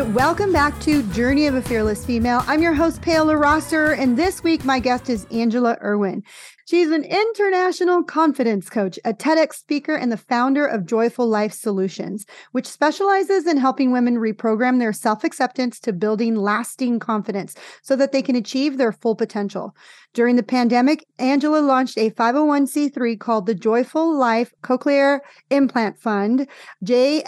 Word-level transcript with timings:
and 0.00 0.14
welcome 0.14 0.52
back 0.52 0.78
to 0.80 1.02
Journey 1.14 1.46
of 1.46 1.54
a 1.54 1.62
Fearless 1.62 2.04
Female. 2.04 2.42
I'm 2.46 2.60
your 2.60 2.74
host, 2.74 3.00
Paola 3.00 3.34
Rosser, 3.34 3.92
and 3.92 4.14
this 4.14 4.42
week 4.42 4.62
my 4.62 4.78
guest 4.78 5.08
is 5.08 5.26
Angela 5.30 5.78
Irwin. 5.82 6.22
She's 6.68 6.90
an 6.90 7.04
international 7.04 8.02
confidence 8.02 8.68
coach, 8.68 8.98
a 9.04 9.14
TEDx 9.14 9.54
speaker, 9.54 9.94
and 9.94 10.10
the 10.10 10.16
founder 10.16 10.66
of 10.66 10.84
Joyful 10.84 11.28
Life 11.28 11.52
Solutions, 11.52 12.26
which 12.50 12.66
specializes 12.66 13.46
in 13.46 13.56
helping 13.56 13.92
women 13.92 14.16
reprogram 14.16 14.80
their 14.80 14.92
self 14.92 15.22
acceptance 15.22 15.78
to 15.78 15.92
building 15.92 16.34
lasting 16.34 16.98
confidence 16.98 17.54
so 17.82 17.94
that 17.94 18.10
they 18.10 18.20
can 18.20 18.34
achieve 18.34 18.78
their 18.78 18.90
full 18.90 19.14
potential. 19.14 19.76
During 20.12 20.34
the 20.34 20.42
pandemic, 20.42 21.06
Angela 21.20 21.60
launched 21.60 21.98
a 21.98 22.10
501c3 22.10 23.20
called 23.20 23.46
the 23.46 23.54
Joyful 23.54 24.12
Life 24.18 24.52
Cochlear 24.64 25.20
Implant 25.50 26.00
Fund, 26.00 26.48
jlcif.org, 26.84 27.22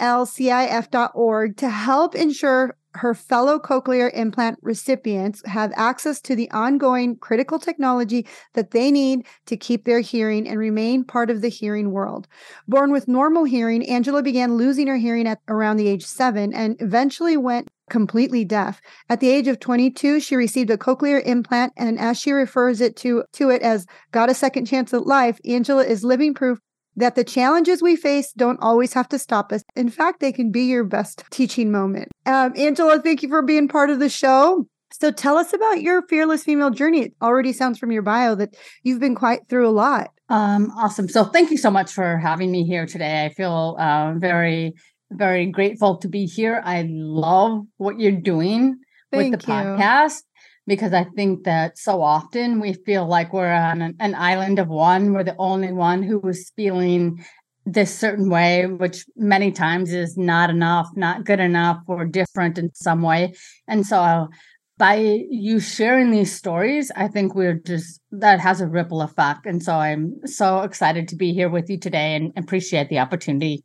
to 1.55 1.69
help 1.69 2.13
ensure 2.13 2.75
her 2.99 3.13
fellow 3.13 3.59
cochlear 3.59 4.11
implant 4.13 4.59
recipients 4.61 5.41
have 5.45 5.73
access 5.75 6.21
to 6.21 6.35
the 6.35 6.49
ongoing 6.51 7.17
critical 7.17 7.59
technology 7.59 8.25
that 8.53 8.71
they 8.71 8.91
need 8.91 9.25
to 9.45 9.57
keep 9.57 9.85
their 9.85 9.99
hearing 9.99 10.47
and 10.47 10.57
remain 10.57 11.03
part 11.03 11.29
of 11.29 11.41
the 11.41 11.49
hearing 11.49 11.91
world. 11.91 12.27
Born 12.67 12.91
with 12.91 13.07
normal 13.07 13.43
hearing, 13.43 13.87
Angela 13.87 14.21
began 14.21 14.55
losing 14.55 14.87
her 14.87 14.97
hearing 14.97 15.27
at 15.27 15.39
around 15.47 15.77
the 15.77 15.87
age 15.87 16.05
seven 16.05 16.53
and 16.53 16.75
eventually 16.79 17.37
went 17.37 17.67
completely 17.89 18.45
deaf. 18.45 18.79
At 19.09 19.19
the 19.19 19.29
age 19.29 19.47
of 19.47 19.59
22, 19.59 20.19
she 20.19 20.35
received 20.35 20.69
a 20.69 20.77
cochlear 20.77 21.25
implant, 21.25 21.73
and 21.75 21.99
as 21.99 22.19
she 22.19 22.31
refers 22.31 22.81
it 22.81 22.95
to, 22.97 23.23
to 23.33 23.49
it 23.49 23.61
as 23.61 23.85
got 24.11 24.29
a 24.29 24.33
second 24.33 24.65
chance 24.65 24.93
at 24.93 25.07
life, 25.07 25.39
Angela 25.43 25.83
is 25.83 26.03
living 26.03 26.33
proof 26.33 26.59
that 26.99 27.15
the 27.15 27.23
challenges 27.23 27.81
we 27.81 27.95
face 27.95 28.31
don't 28.33 28.59
always 28.61 28.93
have 28.93 29.09
to 29.09 29.17
stop 29.17 29.51
us. 29.51 29.63
In 29.75 29.89
fact, 29.89 30.19
they 30.19 30.31
can 30.31 30.51
be 30.51 30.63
your 30.63 30.83
best 30.83 31.23
teaching 31.31 31.71
moment. 31.71 32.09
Um, 32.25 32.53
Angela, 32.55 33.01
thank 33.01 33.23
you 33.23 33.29
for 33.29 33.41
being 33.41 33.67
part 33.67 33.89
of 33.89 33.99
the 33.99 34.09
show. 34.09 34.67
So 34.91 35.11
tell 35.11 35.37
us 35.37 35.53
about 35.53 35.81
your 35.81 36.01
fearless 36.07 36.43
female 36.43 36.71
journey. 36.71 37.01
It 37.01 37.13
already 37.21 37.53
sounds 37.53 37.79
from 37.79 37.91
your 37.91 38.01
bio 38.01 38.35
that 38.35 38.55
you've 38.83 38.99
been 38.99 39.15
quite 39.15 39.47
through 39.47 39.67
a 39.67 39.71
lot. 39.71 40.09
Um, 40.29 40.71
awesome. 40.77 41.07
So 41.07 41.23
thank 41.23 41.51
you 41.51 41.57
so 41.57 41.71
much 41.71 41.91
for 41.91 42.17
having 42.17 42.51
me 42.51 42.65
here 42.65 42.85
today. 42.85 43.25
I 43.25 43.29
feel 43.29 43.77
uh, 43.79 44.13
very, 44.17 44.73
very 45.11 45.45
grateful 45.45 45.97
to 45.99 46.07
be 46.07 46.25
here. 46.25 46.61
I 46.65 46.85
love 46.89 47.65
what 47.77 47.99
you're 47.99 48.11
doing 48.11 48.79
thank 49.11 49.31
with 49.31 49.41
the 49.41 49.47
you. 49.47 49.53
podcast 49.53 50.23
because 50.69 50.93
I 50.93 51.03
think 51.03 51.45
that 51.45 51.79
so 51.79 52.03
often 52.03 52.59
we 52.59 52.73
feel 52.73 53.07
like 53.07 53.33
we're 53.33 53.51
on 53.51 53.81
an, 53.81 53.95
an 53.99 54.13
island 54.13 54.59
of 54.59 54.67
one. 54.67 55.13
We're 55.13 55.23
the 55.23 55.35
only 55.39 55.73
one 55.73 56.03
who 56.03 56.21
is 56.29 56.51
feeling 56.55 57.25
this 57.65 57.93
certain 57.93 58.29
way, 58.29 58.67
which 58.67 59.03
many 59.15 59.51
times 59.51 59.91
is 59.91 60.15
not 60.15 60.51
enough, 60.51 60.87
not 60.95 61.25
good 61.25 61.39
enough, 61.39 61.79
or 61.87 62.05
different 62.05 62.59
in 62.59 62.71
some 62.75 63.01
way. 63.01 63.33
And 63.67 63.83
so 63.83 64.29
by 64.77 64.97
you 65.29 65.59
sharing 65.59 66.11
these 66.11 66.35
stories, 66.35 66.91
I 66.95 67.07
think 67.07 67.33
we're 67.33 67.55
just 67.55 67.99
that 68.11 68.39
has 68.39 68.61
a 68.61 68.67
ripple 68.67 69.01
effect. 69.01 69.47
And 69.47 69.63
so 69.63 69.73
I'm 69.73 70.19
so 70.25 70.61
excited 70.61 71.07
to 71.07 71.15
be 71.15 71.33
here 71.33 71.49
with 71.49 71.67
you 71.67 71.79
today 71.79 72.15
and 72.15 72.31
appreciate 72.37 72.89
the 72.89 72.99
opportunity. 72.99 73.63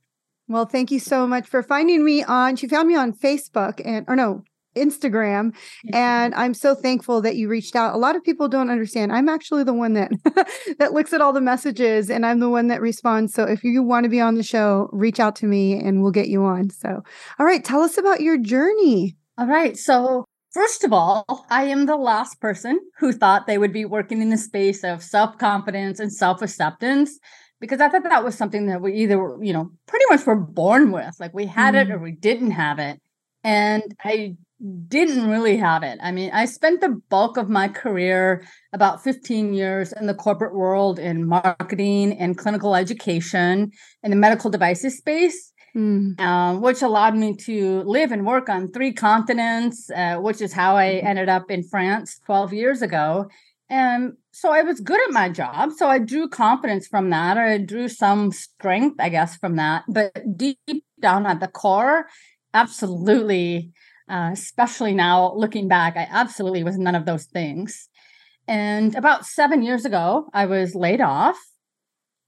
Well, 0.48 0.64
thank 0.64 0.90
you 0.90 1.00
so 1.00 1.26
much 1.26 1.46
for 1.46 1.62
finding 1.62 2.02
me 2.02 2.24
on. 2.24 2.56
She 2.56 2.66
found 2.66 2.88
me 2.88 2.96
on 2.96 3.12
Facebook 3.12 3.82
and 3.84 4.06
or 4.08 4.16
no, 4.16 4.42
Instagram. 4.74 5.54
And 5.92 6.34
I'm 6.34 6.54
so 6.54 6.74
thankful 6.74 7.20
that 7.22 7.36
you 7.36 7.48
reached 7.48 7.76
out. 7.76 7.94
A 7.94 7.98
lot 7.98 8.16
of 8.16 8.24
people 8.24 8.48
don't 8.48 8.70
understand. 8.70 9.12
I'm 9.12 9.28
actually 9.28 9.64
the 9.64 9.74
one 9.74 9.94
that 9.94 10.10
that 10.78 10.92
looks 10.92 11.12
at 11.12 11.20
all 11.20 11.32
the 11.32 11.40
messages 11.40 12.10
and 12.10 12.24
I'm 12.24 12.40
the 12.40 12.50
one 12.50 12.68
that 12.68 12.80
responds. 12.80 13.34
So 13.34 13.44
if 13.44 13.64
you 13.64 13.82
want 13.82 14.04
to 14.04 14.10
be 14.10 14.20
on 14.20 14.34
the 14.34 14.42
show, 14.42 14.88
reach 14.92 15.20
out 15.20 15.36
to 15.36 15.46
me 15.46 15.74
and 15.74 16.02
we'll 16.02 16.12
get 16.12 16.28
you 16.28 16.44
on. 16.44 16.70
So 16.70 17.02
all 17.38 17.46
right, 17.46 17.64
tell 17.64 17.80
us 17.80 17.98
about 17.98 18.20
your 18.20 18.38
journey. 18.38 19.16
All 19.38 19.46
right. 19.46 19.76
So 19.76 20.24
First 20.54 20.84
of 20.84 20.92
all, 20.92 21.46
I 21.50 21.64
am 21.64 21.86
the 21.86 21.96
last 21.96 22.40
person 22.40 22.78
who 23.00 23.10
thought 23.10 23.48
they 23.48 23.58
would 23.58 23.72
be 23.72 23.84
working 23.84 24.22
in 24.22 24.30
the 24.30 24.38
space 24.38 24.84
of 24.84 25.02
self 25.02 25.36
confidence 25.36 25.98
and 25.98 26.12
self 26.12 26.42
acceptance 26.42 27.18
because 27.60 27.80
I 27.80 27.88
thought 27.88 28.04
that 28.04 28.22
was 28.22 28.36
something 28.36 28.66
that 28.66 28.80
we 28.80 28.94
either, 28.94 29.36
you 29.40 29.52
know, 29.52 29.70
pretty 29.86 30.04
much 30.10 30.24
were 30.24 30.36
born 30.36 30.92
with. 30.92 31.16
Like 31.18 31.34
we 31.34 31.46
had 31.46 31.74
mm. 31.74 31.80
it 31.80 31.90
or 31.90 31.98
we 31.98 32.12
didn't 32.12 32.52
have 32.52 32.78
it. 32.78 33.00
And 33.42 33.82
I 34.04 34.36
didn't 34.88 35.28
really 35.28 35.56
have 35.56 35.82
it. 35.82 35.98
I 36.02 36.12
mean, 36.12 36.30
I 36.32 36.44
spent 36.44 36.80
the 36.80 37.00
bulk 37.10 37.36
of 37.36 37.48
my 37.48 37.68
career, 37.68 38.44
about 38.72 39.02
15 39.02 39.52
years, 39.52 39.92
in 39.92 40.06
the 40.06 40.14
corporate 40.14 40.54
world 40.54 40.98
in 40.98 41.26
marketing 41.26 42.18
and 42.18 42.38
clinical 42.38 42.74
education 42.74 43.70
in 44.02 44.10
the 44.10 44.16
medical 44.16 44.50
devices 44.50 44.98
space. 44.98 45.52
Mm. 45.76 46.20
Um, 46.20 46.60
which 46.60 46.82
allowed 46.82 47.16
me 47.16 47.34
to 47.46 47.82
live 47.82 48.12
and 48.12 48.24
work 48.24 48.48
on 48.48 48.70
three 48.70 48.92
continents, 48.92 49.90
uh, 49.90 50.18
which 50.18 50.40
is 50.40 50.52
how 50.52 50.76
I 50.76 50.84
mm-hmm. 50.84 51.06
ended 51.08 51.28
up 51.28 51.50
in 51.50 51.64
France 51.64 52.20
12 52.26 52.52
years 52.52 52.80
ago. 52.80 53.28
And 53.68 54.12
so 54.30 54.52
I 54.52 54.62
was 54.62 54.78
good 54.78 55.00
at 55.00 55.12
my 55.12 55.28
job. 55.28 55.72
So 55.72 55.88
I 55.88 55.98
drew 55.98 56.28
confidence 56.28 56.86
from 56.86 57.10
that, 57.10 57.36
or 57.36 57.42
I 57.42 57.58
drew 57.58 57.88
some 57.88 58.30
strength, 58.30 59.00
I 59.00 59.08
guess, 59.08 59.36
from 59.36 59.56
that. 59.56 59.82
But 59.88 60.36
deep 60.36 60.84
down 61.00 61.26
at 61.26 61.40
the 61.40 61.48
core, 61.48 62.06
absolutely 62.52 63.72
uh, 64.08 64.30
especially 64.32 64.94
now 64.94 65.34
looking 65.34 65.68
back, 65.68 65.96
I 65.96 66.06
absolutely 66.10 66.64
was 66.64 66.78
none 66.78 66.94
of 66.94 67.06
those 67.06 67.24
things. 67.24 67.88
And 68.46 68.94
about 68.94 69.24
seven 69.24 69.62
years 69.62 69.84
ago, 69.84 70.28
I 70.34 70.46
was 70.46 70.74
laid 70.74 71.00
off. 71.00 71.38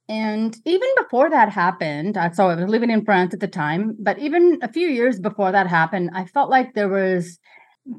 And 0.09 0.56
even 0.64 0.88
before 0.97 1.28
that 1.31 1.50
happened, 1.50 2.16
so 2.34 2.48
I 2.48 2.54
was 2.54 2.69
living 2.69 2.91
in 2.91 3.04
France 3.04 3.34
at 3.34 3.41
the 3.41 3.48
time, 3.48 3.97
but 3.98 4.19
even 4.20 4.59
a 4.62 4.72
few 4.72 4.88
years 4.88 5.19
before 5.19 5.50
that 5.50 5.66
happened, 5.66 6.10
I 6.14 6.26
felt 6.26 6.48
like 6.48 6.75
there 6.75 6.88
was 6.88 7.38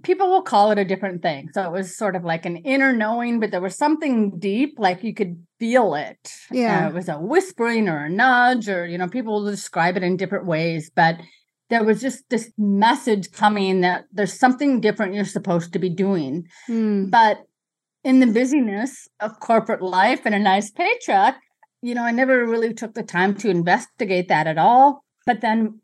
people 0.04 0.30
will 0.30 0.42
call 0.42 0.72
it 0.72 0.78
a 0.78 0.86
different 0.86 1.22
thing. 1.22 1.50
So 1.54 1.64
it 1.64 1.72
was 1.72 1.98
sort 1.98 2.16
of 2.16 2.24
like 2.24 2.46
an 2.46 2.58
inner 2.58 2.94
knowing, 2.94 3.40
but 3.40 3.52
there 3.52 3.62
was 3.62 3.78
something 3.78 4.38
deep, 4.38 4.76
like 4.78 5.04
you 5.04 5.14
could 5.14 5.42
feel 5.60 5.96
it. 5.96 6.32
Yeah. 6.52 6.86
Uh, 6.86 6.90
it 6.90 6.94
was 6.94 7.10
a 7.10 7.18
whispering 7.20 7.88
or 7.88 8.06
a 8.06 8.10
nudge, 8.10 8.68
or, 8.70 8.86
you 8.86 8.98
know, 8.98 9.08
people 9.08 9.42
will 9.42 9.52
describe 9.52 9.98
it 9.98 10.04
in 10.04 10.18
different 10.18 10.46
ways. 10.46 10.92
But 10.94 11.18
there 11.70 11.84
was 11.84 12.02
just 12.02 12.30
this 12.30 12.52
message 12.58 13.32
coming 13.32 13.82
that 13.82 14.06
there's 14.12 14.38
something 14.38 14.80
different 14.80 15.14
you're 15.14 15.26
supposed 15.26 15.74
to 15.74 15.80
be 15.80 15.90
doing. 15.90 16.48
Mm. 16.70 17.12
But 17.12 17.40
in 18.04 18.20
the 18.20 18.28
busyness 18.28 19.08
of 19.20 19.40
corporate 19.40 19.82
life 19.82 20.22
and 20.26 20.34
a 20.34 20.40
nice 20.40 20.72
paycheck, 20.72 21.42
you 21.82 21.94
know, 21.94 22.04
I 22.04 22.12
never 22.12 22.46
really 22.46 22.74
took 22.74 22.94
the 22.94 23.04
time 23.04 23.36
to 23.36 23.50
investigate 23.50 24.30
that 24.30 24.48
at 24.48 24.58
all. 24.58 25.04
But 25.26 25.42
then 25.42 25.82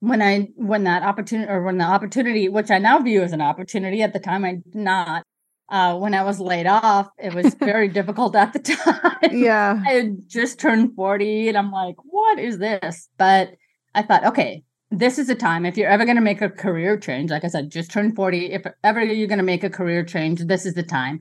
when 0.00 0.22
I 0.22 0.48
when 0.56 0.84
that 0.84 1.02
opportunity 1.02 1.50
or 1.50 1.62
when 1.62 1.78
the 1.78 1.84
opportunity, 1.84 2.48
which 2.48 2.70
I 2.70 2.78
now 2.78 2.98
view 2.98 3.22
as 3.22 3.32
an 3.32 3.40
opportunity, 3.40 4.02
at 4.02 4.12
the 4.12 4.20
time 4.20 4.44
I 4.44 4.54
did 4.54 4.74
not. 4.74 5.22
Uh, 5.70 5.96
when 5.96 6.12
I 6.12 6.22
was 6.22 6.40
laid 6.40 6.66
off, 6.66 7.08
it 7.18 7.32
was 7.32 7.54
very 7.58 7.88
difficult 7.88 8.36
at 8.36 8.52
the 8.52 8.58
time. 8.58 9.30
Yeah. 9.32 9.80
I 9.86 9.92
had 9.92 10.28
just 10.28 10.60
turned 10.60 10.94
40 10.94 11.48
and 11.48 11.56
I'm 11.56 11.72
like, 11.72 11.96
what 12.04 12.38
is 12.38 12.58
this? 12.58 13.08
But 13.16 13.54
I 13.94 14.02
thought, 14.02 14.26
okay, 14.26 14.62
this 14.98 15.18
is 15.18 15.28
a 15.28 15.34
time 15.34 15.66
if 15.66 15.76
you're 15.76 15.88
ever 15.88 16.04
going 16.04 16.16
to 16.16 16.22
make 16.22 16.40
a 16.40 16.48
career 16.48 16.96
change 16.96 17.30
like 17.30 17.44
i 17.44 17.48
said 17.48 17.70
just 17.70 17.90
turned 17.90 18.14
40 18.14 18.52
if 18.52 18.62
ever 18.82 19.02
you're 19.02 19.28
going 19.28 19.38
to 19.38 19.44
make 19.44 19.64
a 19.64 19.70
career 19.70 20.04
change 20.04 20.40
this 20.44 20.64
is 20.64 20.74
the 20.74 20.82
time 20.82 21.20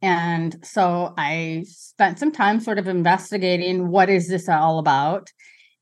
and 0.00 0.56
so 0.64 1.14
i 1.16 1.64
spent 1.68 2.18
some 2.18 2.32
time 2.32 2.60
sort 2.60 2.78
of 2.78 2.88
investigating 2.88 3.88
what 3.88 4.10
is 4.10 4.28
this 4.28 4.48
all 4.48 4.78
about 4.78 5.30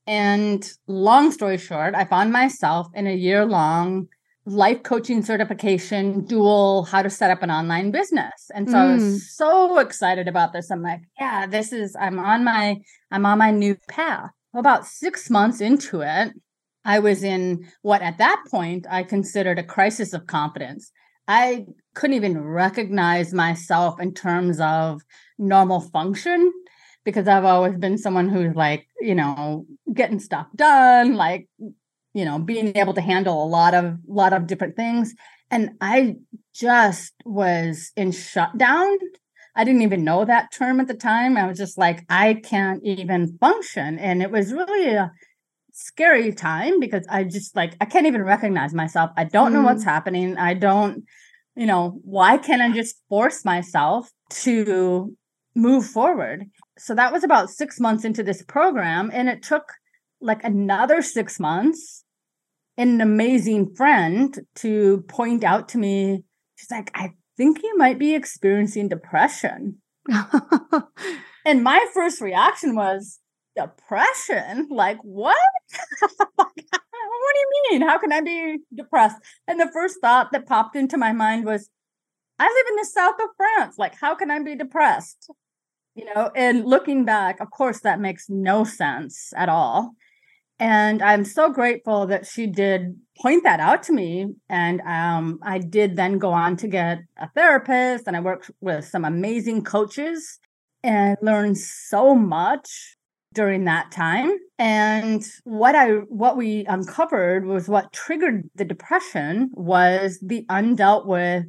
and 0.07 0.71
long 0.87 1.31
story 1.31 1.57
short 1.57 1.95
i 1.95 2.05
found 2.05 2.31
myself 2.31 2.87
in 2.93 3.07
a 3.07 3.15
year 3.15 3.45
long 3.45 4.07
life 4.45 4.81
coaching 4.83 5.23
certification 5.23 6.25
dual 6.25 6.83
how 6.85 7.01
to 7.01 7.09
set 7.09 7.31
up 7.31 7.43
an 7.43 7.51
online 7.51 7.91
business 7.91 8.49
and 8.53 8.69
so 8.69 8.75
mm. 8.75 8.79
i 8.79 8.93
was 8.93 9.03
mm. 9.03 9.19
so 9.19 9.79
excited 9.79 10.27
about 10.27 10.51
this 10.53 10.71
i'm 10.71 10.81
like 10.81 11.01
yeah 11.19 11.45
this 11.45 11.71
is 11.71 11.95
i'm 11.99 12.19
on 12.19 12.43
my 12.43 12.75
i'm 13.11 13.25
on 13.25 13.37
my 13.37 13.51
new 13.51 13.75
path 13.87 14.31
about 14.55 14.85
six 14.85 15.29
months 15.29 15.61
into 15.61 16.01
it 16.01 16.33
I 16.83 16.99
was 16.99 17.23
in 17.23 17.67
what 17.81 18.01
at 18.01 18.17
that 18.17 18.43
point 18.49 18.85
I 18.89 19.03
considered 19.03 19.59
a 19.59 19.63
crisis 19.63 20.13
of 20.13 20.27
confidence. 20.27 20.91
I 21.27 21.65
couldn't 21.93 22.15
even 22.15 22.43
recognize 22.43 23.33
myself 23.33 23.99
in 23.99 24.13
terms 24.13 24.59
of 24.59 25.01
normal 25.37 25.81
function 25.81 26.51
because 27.03 27.27
I've 27.27 27.45
always 27.45 27.77
been 27.77 27.97
someone 27.97 28.29
who's 28.29 28.55
like, 28.55 28.87
you 28.99 29.15
know, 29.15 29.65
getting 29.93 30.19
stuff 30.19 30.47
done, 30.55 31.15
like, 31.15 31.47
you 32.13 32.25
know, 32.25 32.39
being 32.39 32.75
able 32.75 32.93
to 32.93 33.01
handle 33.01 33.43
a 33.43 33.45
lot 33.45 33.73
of 33.73 33.97
lot 34.07 34.33
of 34.33 34.47
different 34.47 34.75
things. 34.75 35.13
And 35.49 35.71
I 35.81 36.15
just 36.53 37.13
was 37.25 37.91
in 37.95 38.11
shutdown. 38.11 38.97
I 39.55 39.63
didn't 39.63 39.81
even 39.81 40.03
know 40.03 40.23
that 40.25 40.51
term 40.53 40.79
at 40.79 40.87
the 40.87 40.93
time. 40.93 41.37
I 41.37 41.45
was 41.45 41.57
just 41.57 41.77
like, 41.77 42.05
I 42.09 42.35
can't 42.35 42.81
even 42.83 43.37
function. 43.39 43.99
And 43.99 44.21
it 44.21 44.31
was 44.31 44.53
really 44.53 44.93
a 44.93 45.11
scary 45.85 46.33
time 46.33 46.79
because 46.79 47.05
I 47.09 47.23
just 47.23 47.55
like 47.55 47.75
I 47.81 47.85
can't 47.85 48.07
even 48.07 48.23
recognize 48.23 48.73
myself. 48.73 49.11
I 49.17 49.25
don't 49.25 49.53
know 49.53 49.61
what's 49.63 49.83
mm. 49.83 49.89
happening. 49.89 50.37
I 50.37 50.53
don't, 50.53 51.03
you 51.55 51.65
know, 51.65 51.99
why 52.03 52.37
can't 52.37 52.61
I 52.61 52.71
just 52.71 53.01
force 53.09 53.43
myself 53.45 54.09
to 54.43 55.15
move 55.55 55.85
forward? 55.85 56.45
So 56.77 56.95
that 56.95 57.11
was 57.11 57.23
about 57.23 57.49
6 57.49 57.79
months 57.79 58.05
into 58.05 58.23
this 58.23 58.41
program 58.43 59.11
and 59.13 59.29
it 59.29 59.43
took 59.43 59.63
like 60.21 60.43
another 60.43 61.01
6 61.01 61.39
months 61.39 62.03
an 62.77 63.01
amazing 63.01 63.73
friend 63.75 64.39
to 64.55 65.03
point 65.07 65.43
out 65.43 65.69
to 65.69 65.77
me, 65.77 66.23
she's 66.55 66.71
like, 66.71 66.91
I 66.95 67.11
think 67.37 67.61
you 67.63 67.77
might 67.77 67.99
be 67.99 68.15
experiencing 68.15 68.87
depression. 68.87 69.77
and 71.45 71.63
my 71.63 71.85
first 71.93 72.21
reaction 72.21 72.75
was, 72.75 73.19
depression? 73.55 74.67
Like, 74.69 74.97
what? 75.03 75.35
what 76.35 76.53
do 76.55 77.39
you 77.39 77.63
mean? 77.71 77.81
How 77.81 77.97
can 77.97 78.11
I 78.11 78.21
be 78.21 78.57
depressed? 78.73 79.17
And 79.47 79.59
the 79.59 79.71
first 79.71 79.97
thought 80.01 80.31
that 80.31 80.47
popped 80.47 80.75
into 80.75 80.97
my 80.97 81.11
mind 81.11 81.45
was, 81.45 81.69
I 82.39 82.45
live 82.45 82.65
in 82.69 82.75
the 82.77 82.85
south 82.85 83.15
of 83.21 83.29
France. 83.37 83.77
Like, 83.77 83.95
how 83.99 84.15
can 84.15 84.31
I 84.31 84.41
be 84.41 84.55
depressed? 84.55 85.29
You 85.95 86.05
know, 86.05 86.31
and 86.35 86.65
looking 86.65 87.05
back, 87.05 87.39
of 87.39 87.51
course, 87.51 87.81
that 87.81 87.99
makes 87.99 88.29
no 88.29 88.63
sense 88.63 89.33
at 89.35 89.49
all. 89.49 89.91
And 90.57 91.01
I'm 91.01 91.25
so 91.25 91.51
grateful 91.51 92.05
that 92.07 92.27
she 92.27 92.45
did 92.45 92.95
point 93.19 93.43
that 93.43 93.59
out 93.59 93.83
to 93.83 93.93
me. 93.93 94.27
And 94.47 94.79
um, 94.81 95.39
I 95.43 95.57
did 95.57 95.95
then 95.95 96.19
go 96.19 96.31
on 96.31 96.55
to 96.57 96.67
get 96.67 96.99
a 97.17 97.29
therapist, 97.35 98.05
and 98.07 98.15
I 98.15 98.19
worked 98.19 98.51
with 98.61 98.85
some 98.85 99.03
amazing 99.03 99.63
coaches 99.63 100.39
and 100.83 101.17
learned 101.21 101.57
so 101.57 102.15
much 102.15 102.97
during 103.33 103.65
that 103.65 103.91
time. 103.91 104.31
And 104.57 105.23
what 105.43 105.75
i 105.75 105.89
what 106.09 106.37
we 106.37 106.65
uncovered 106.67 107.45
was 107.45 107.67
what 107.67 107.93
triggered 107.93 108.49
the 108.55 108.65
depression 108.65 109.49
was 109.53 110.19
the 110.21 110.45
undealt 110.49 111.05
with 111.05 111.45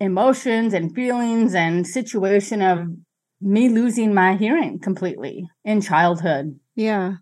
emotions 0.00 0.72
and 0.72 0.94
feelings 0.94 1.54
and 1.54 1.86
situation 1.86 2.62
of 2.62 2.86
me 3.40 3.68
losing 3.68 4.14
my 4.14 4.36
hearing 4.36 4.78
completely 4.78 5.46
in 5.64 5.80
childhood. 5.80 6.58
Yeah. 6.74 7.16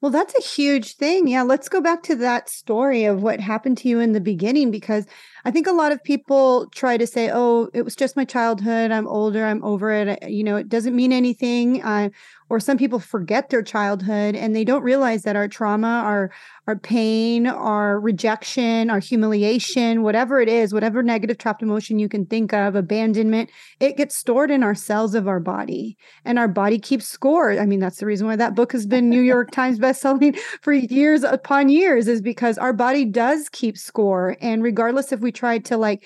Well, 0.00 0.10
that's 0.10 0.34
a 0.36 0.42
huge 0.42 0.96
thing. 0.96 1.28
Yeah, 1.28 1.42
let's 1.42 1.68
go 1.68 1.80
back 1.80 2.02
to 2.04 2.16
that 2.16 2.48
story 2.48 3.04
of 3.04 3.22
what 3.22 3.40
happened 3.40 3.78
to 3.78 3.88
you 3.88 4.00
in 4.00 4.12
the 4.12 4.20
beginning 4.20 4.70
because 4.70 5.06
I 5.48 5.50
think 5.50 5.66
a 5.66 5.72
lot 5.72 5.92
of 5.92 6.04
people 6.04 6.66
try 6.74 6.98
to 6.98 7.06
say, 7.06 7.30
"Oh, 7.32 7.70
it 7.72 7.80
was 7.80 7.96
just 7.96 8.16
my 8.16 8.26
childhood. 8.26 8.90
I'm 8.90 9.08
older. 9.08 9.46
I'm 9.46 9.64
over 9.64 9.90
it. 9.90 10.28
You 10.28 10.44
know, 10.44 10.56
it 10.56 10.68
doesn't 10.68 10.94
mean 10.94 11.10
anything." 11.10 11.82
Uh, 11.82 12.10
or 12.50 12.60
some 12.60 12.78
people 12.78 12.98
forget 12.98 13.50
their 13.50 13.62
childhood 13.62 14.34
and 14.34 14.56
they 14.56 14.64
don't 14.64 14.82
realize 14.82 15.22
that 15.22 15.36
our 15.36 15.48
trauma, 15.48 16.02
our 16.04 16.30
our 16.66 16.76
pain, 16.76 17.46
our 17.46 17.98
rejection, 17.98 18.90
our 18.90 18.98
humiliation, 18.98 20.02
whatever 20.02 20.38
it 20.38 20.50
is, 20.50 20.74
whatever 20.74 21.02
negative 21.02 21.38
trapped 21.38 21.62
emotion 21.62 21.98
you 21.98 22.10
can 22.10 22.26
think 22.26 22.52
of, 22.52 22.74
abandonment, 22.74 23.48
it 23.80 23.96
gets 23.96 24.14
stored 24.14 24.50
in 24.50 24.62
our 24.62 24.74
cells 24.74 25.14
of 25.14 25.26
our 25.26 25.40
body. 25.40 25.96
And 26.26 26.38
our 26.38 26.46
body 26.46 26.78
keeps 26.78 27.08
score. 27.08 27.58
I 27.58 27.64
mean, 27.64 27.80
that's 27.80 28.00
the 28.00 28.04
reason 28.04 28.26
why 28.26 28.36
that 28.36 28.54
book 28.54 28.72
has 28.72 28.84
been 28.84 29.08
New 29.08 29.22
York 29.22 29.50
Times 29.50 29.78
bestselling 29.80 30.38
for 30.60 30.74
years 30.74 31.22
upon 31.22 31.70
years, 31.70 32.06
is 32.06 32.20
because 32.20 32.58
our 32.58 32.74
body 32.74 33.06
does 33.06 33.48
keep 33.48 33.78
score. 33.78 34.36
And 34.42 34.62
regardless 34.62 35.10
if 35.10 35.20
we 35.20 35.32
tried 35.38 35.64
to 35.66 35.76
like, 35.76 36.04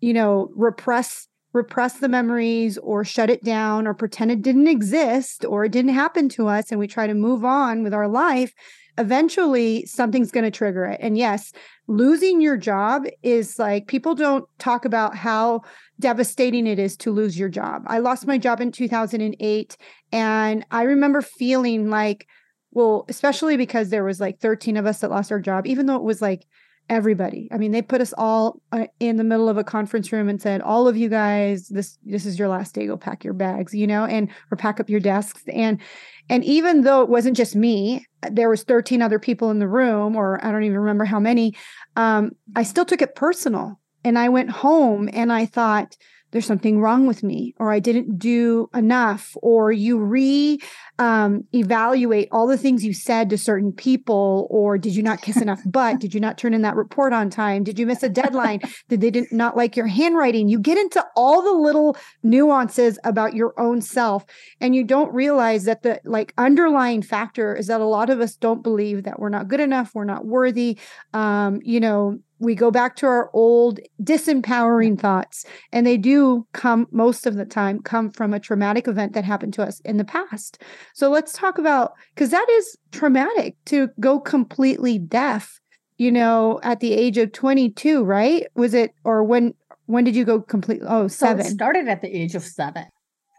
you 0.00 0.14
know, 0.14 0.50
repress 0.54 1.26
repress 1.52 1.94
the 1.94 2.08
memories 2.08 2.78
or 2.78 3.04
shut 3.04 3.28
it 3.28 3.42
down 3.42 3.84
or 3.84 3.92
pretend 3.92 4.30
it 4.30 4.40
didn't 4.40 4.68
exist 4.68 5.44
or 5.44 5.64
it 5.64 5.72
didn't 5.72 5.92
happen 5.92 6.28
to 6.28 6.46
us 6.46 6.70
and 6.70 6.78
we 6.78 6.86
try 6.86 7.08
to 7.08 7.14
move 7.14 7.44
on 7.44 7.82
with 7.82 7.92
our 7.92 8.06
life 8.06 8.54
eventually 9.00 9.86
something's 9.86 10.30
going 10.30 10.44
to 10.44 10.50
trigger 10.50 10.84
it. 10.84 11.00
And 11.02 11.16
yes, 11.16 11.52
losing 11.86 12.40
your 12.40 12.56
job 12.56 13.06
is 13.22 13.58
like 13.58 13.86
people 13.86 14.14
don't 14.14 14.44
talk 14.58 14.84
about 14.84 15.16
how 15.16 15.62
devastating 15.98 16.66
it 16.66 16.78
is 16.78 16.96
to 16.98 17.10
lose 17.10 17.38
your 17.38 17.48
job. 17.48 17.82
I 17.86 17.98
lost 17.98 18.26
my 18.26 18.38
job 18.38 18.60
in 18.60 18.70
2008 18.70 19.76
and 20.12 20.66
I 20.70 20.82
remember 20.82 21.22
feeling 21.22 21.90
like 21.90 22.26
well, 22.72 23.04
especially 23.08 23.56
because 23.56 23.88
there 23.88 24.04
was 24.04 24.20
like 24.20 24.38
13 24.38 24.76
of 24.76 24.86
us 24.86 25.00
that 25.00 25.10
lost 25.10 25.32
our 25.32 25.40
job 25.40 25.66
even 25.66 25.86
though 25.86 25.96
it 25.96 26.02
was 26.02 26.22
like 26.22 26.46
everybody. 26.90 27.48
I 27.52 27.56
mean, 27.56 27.70
they 27.70 27.80
put 27.80 28.02
us 28.02 28.12
all 28.18 28.60
uh, 28.72 28.86
in 28.98 29.16
the 29.16 29.24
middle 29.24 29.48
of 29.48 29.56
a 29.56 29.64
conference 29.64 30.12
room 30.12 30.28
and 30.28 30.42
said, 30.42 30.60
"All 30.60 30.88
of 30.88 30.96
you 30.96 31.08
guys, 31.08 31.68
this 31.68 31.96
this 32.04 32.26
is 32.26 32.38
your 32.38 32.48
last 32.48 32.74
day. 32.74 32.86
Go 32.86 32.98
pack 32.98 33.24
your 33.24 33.32
bags, 33.32 33.72
you 33.72 33.86
know, 33.86 34.04
and 34.04 34.28
or 34.50 34.56
pack 34.56 34.80
up 34.80 34.90
your 34.90 35.00
desks." 35.00 35.42
And 35.54 35.80
and 36.28 36.44
even 36.44 36.82
though 36.82 37.00
it 37.00 37.08
wasn't 37.08 37.36
just 37.36 37.56
me, 37.56 38.06
there 38.30 38.50
was 38.50 38.64
13 38.64 39.00
other 39.00 39.18
people 39.18 39.50
in 39.50 39.60
the 39.60 39.68
room, 39.68 40.16
or 40.16 40.44
I 40.44 40.52
don't 40.52 40.64
even 40.64 40.78
remember 40.78 41.04
how 41.04 41.20
many. 41.20 41.54
Um, 41.96 42.32
I 42.54 42.64
still 42.64 42.84
took 42.84 43.00
it 43.00 43.14
personal, 43.14 43.80
and 44.04 44.18
I 44.18 44.28
went 44.28 44.50
home 44.50 45.08
and 45.12 45.32
I 45.32 45.46
thought, 45.46 45.96
there's 46.32 46.46
something 46.46 46.80
wrong 46.80 47.06
with 47.06 47.22
me 47.22 47.54
or 47.58 47.72
i 47.72 47.78
didn't 47.78 48.18
do 48.18 48.68
enough 48.74 49.36
or 49.42 49.72
you 49.72 49.98
re 49.98 50.58
um, 51.00 51.44
evaluate 51.54 52.28
all 52.30 52.46
the 52.46 52.58
things 52.58 52.84
you 52.84 52.92
said 52.92 53.30
to 53.30 53.38
certain 53.38 53.72
people 53.72 54.46
or 54.50 54.76
did 54.76 54.94
you 54.94 55.02
not 55.02 55.22
kiss 55.22 55.36
enough 55.40 55.62
butt? 55.64 55.98
Did 55.98 56.12
you 56.12 56.20
not 56.20 56.36
turn 56.36 56.52
in 56.52 56.60
that 56.62 56.76
report 56.76 57.14
on 57.14 57.30
time? 57.30 57.64
Did 57.64 57.78
you 57.78 57.86
miss 57.86 58.02
a 58.02 58.08
deadline? 58.08 58.60
Did 58.88 59.00
they 59.00 59.10
did 59.10 59.32
not 59.32 59.56
like 59.56 59.76
your 59.76 59.86
handwriting? 59.86 60.48
You 60.48 60.58
get 60.58 60.76
into 60.76 61.04
all 61.16 61.42
the 61.42 61.52
little 61.52 61.96
nuances 62.22 62.98
about 63.04 63.34
your 63.34 63.58
own 63.58 63.80
self 63.80 64.26
and 64.60 64.76
you 64.76 64.84
don't 64.84 65.12
realize 65.14 65.64
that 65.64 65.82
the 65.82 66.00
like 66.04 66.34
underlying 66.36 67.00
factor 67.00 67.56
is 67.56 67.68
that 67.68 67.80
a 67.80 67.86
lot 67.86 68.10
of 68.10 68.20
us 68.20 68.36
don't 68.36 68.62
believe 68.62 69.04
that 69.04 69.18
we're 69.18 69.30
not 69.30 69.48
good 69.48 69.60
enough 69.60 69.94
we're 69.94 70.04
not 70.04 70.26
worthy. 70.26 70.78
Um, 71.14 71.60
you 71.64 71.80
know 71.80 72.18
we 72.40 72.54
go 72.54 72.70
back 72.70 72.96
to 72.96 73.06
our 73.06 73.30
old 73.34 73.78
disempowering 74.02 74.98
thoughts 74.98 75.44
and 75.72 75.86
they 75.86 75.96
do 75.96 76.46
come 76.52 76.88
most 76.90 77.26
of 77.26 77.36
the 77.36 77.44
time 77.44 77.80
come 77.80 78.10
from 78.10 78.32
a 78.32 78.40
traumatic 78.40 78.88
event 78.88 79.12
that 79.12 79.24
happened 79.24 79.52
to 79.54 79.62
us 79.62 79.80
in 79.80 79.98
the 79.98 80.04
past 80.04 80.60
so 81.00 81.08
let's 81.08 81.32
talk 81.32 81.56
about 81.56 81.94
because 82.14 82.28
that 82.28 82.46
is 82.50 82.76
traumatic 82.92 83.56
to 83.64 83.88
go 84.00 84.20
completely 84.20 84.98
deaf 84.98 85.58
you 85.96 86.12
know 86.12 86.60
at 86.62 86.80
the 86.80 86.92
age 86.92 87.16
of 87.16 87.32
22 87.32 88.04
right? 88.04 88.46
Was 88.54 88.74
it 88.74 88.92
or 89.02 89.24
when 89.24 89.54
when 89.86 90.04
did 90.04 90.14
you 90.14 90.26
go 90.26 90.42
completely 90.42 90.86
oh 90.86 91.08
seven? 91.08 91.42
so 91.42 91.50
started 91.52 91.88
at 91.88 92.02
the 92.02 92.14
age 92.14 92.34
of 92.34 92.42
seven. 92.42 92.84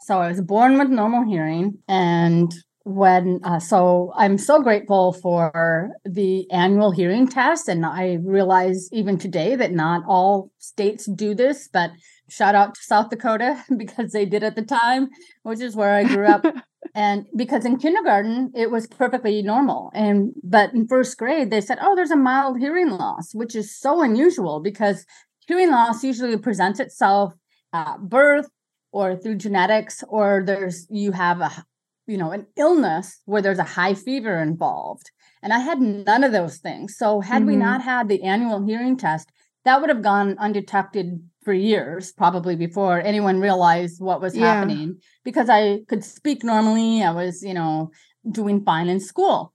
So 0.08 0.20
i 0.22 0.28
was 0.28 0.42
born 0.42 0.80
with 0.80 0.90
normal 0.90 1.24
hearing 1.24 1.78
and 1.88 2.52
when 2.84 3.40
uh, 3.44 3.60
so 3.60 4.12
i'm 4.18 4.40
so 4.40 4.60
grateful 4.64 5.14
for 5.14 5.92
the 6.04 6.50
annual 6.50 6.90
hearing 6.90 7.28
test. 7.28 7.68
And 7.68 7.86
i 7.86 8.18
realize 8.24 8.90
even 8.92 9.20
today 9.20 9.56
that 9.56 9.72
not 9.72 10.02
all 10.08 10.50
states 10.58 11.06
do 11.06 11.36
this 11.36 11.70
but 11.72 11.92
shout 12.28 12.56
out 12.56 12.74
to 12.74 12.82
south 12.82 13.12
dakota 13.12 13.64
because 13.78 14.14
they 14.14 14.26
did 14.26 14.42
at 14.42 14.56
the 14.56 14.66
time 14.66 15.10
which 15.44 15.60
is 15.60 15.76
where 15.76 15.94
i 15.94 16.04
grew 16.04 16.26
up 16.26 16.44
and 16.96 17.26
because 17.36 17.66
in 17.66 17.78
kindergarten 17.78 18.52
it 18.56 18.72
was 18.72 18.88
perfectly 18.88 19.42
normal 19.42 19.92
and 19.94 20.34
but 20.44 20.74
in 20.74 20.88
first 20.88 21.18
grade 21.18 21.52
they 21.52 21.62
said 21.62 21.78
oh 21.82 21.96
there's 21.96 22.12
a 22.12 22.16
mild 22.16 22.58
hearing 22.60 22.90
loss 22.90 23.34
which 23.34 23.56
is 23.56 23.78
so 23.78 24.02
unusual 24.02 24.60
because 24.60 25.06
hearing 25.48 25.70
loss 25.70 26.04
usually 26.04 26.38
presents 26.38 26.80
itself 26.80 27.34
at 27.72 28.00
birth 28.02 28.50
or 28.92 29.16
through 29.16 29.36
genetics 29.36 30.04
or 30.10 30.44
there's 30.46 30.88
you 30.90 31.12
have 31.12 31.40
a 31.40 31.66
you 32.08 32.18
know, 32.18 32.32
an 32.32 32.48
illness 32.58 33.22
where 33.26 33.42
there's 33.42 33.60
a 33.60 33.64
high 33.64 33.94
fever 33.94 34.42
involved. 34.42 35.12
And 35.42 35.54
I 35.54 35.60
had 35.60 35.80
none 35.80 36.24
of 36.24 36.34
those 36.34 36.58
things. 36.58 36.98
So 36.98 37.22
had 37.22 37.40
mm-hmm. 37.40 37.48
we 37.48 37.56
not 37.56 37.82
had 37.82 38.10
the 38.10 38.24
annual 38.24 38.66
hearing 38.66 38.98
test, 38.98 39.32
that 39.64 39.80
would 39.80 39.90
have 39.90 40.02
gone 40.02 40.38
undetected 40.38 41.24
for 41.44 41.54
years, 41.54 42.12
probably 42.12 42.56
before 42.56 43.02
anyone 43.02 43.40
realized 43.40 44.00
what 44.00 44.22
was 44.22 44.36
yeah. 44.36 44.54
happening. 44.54 45.00
Because 45.24 45.50
I 45.50 45.80
could 45.88 46.04
speak 46.04 46.44
normally, 46.44 47.04
I 47.04 47.12
was, 47.12 47.44
you 47.44 47.54
know, 47.54 47.92
doing 48.30 48.64
fine 48.64 48.88
in 48.88 49.00
school. 49.00 49.54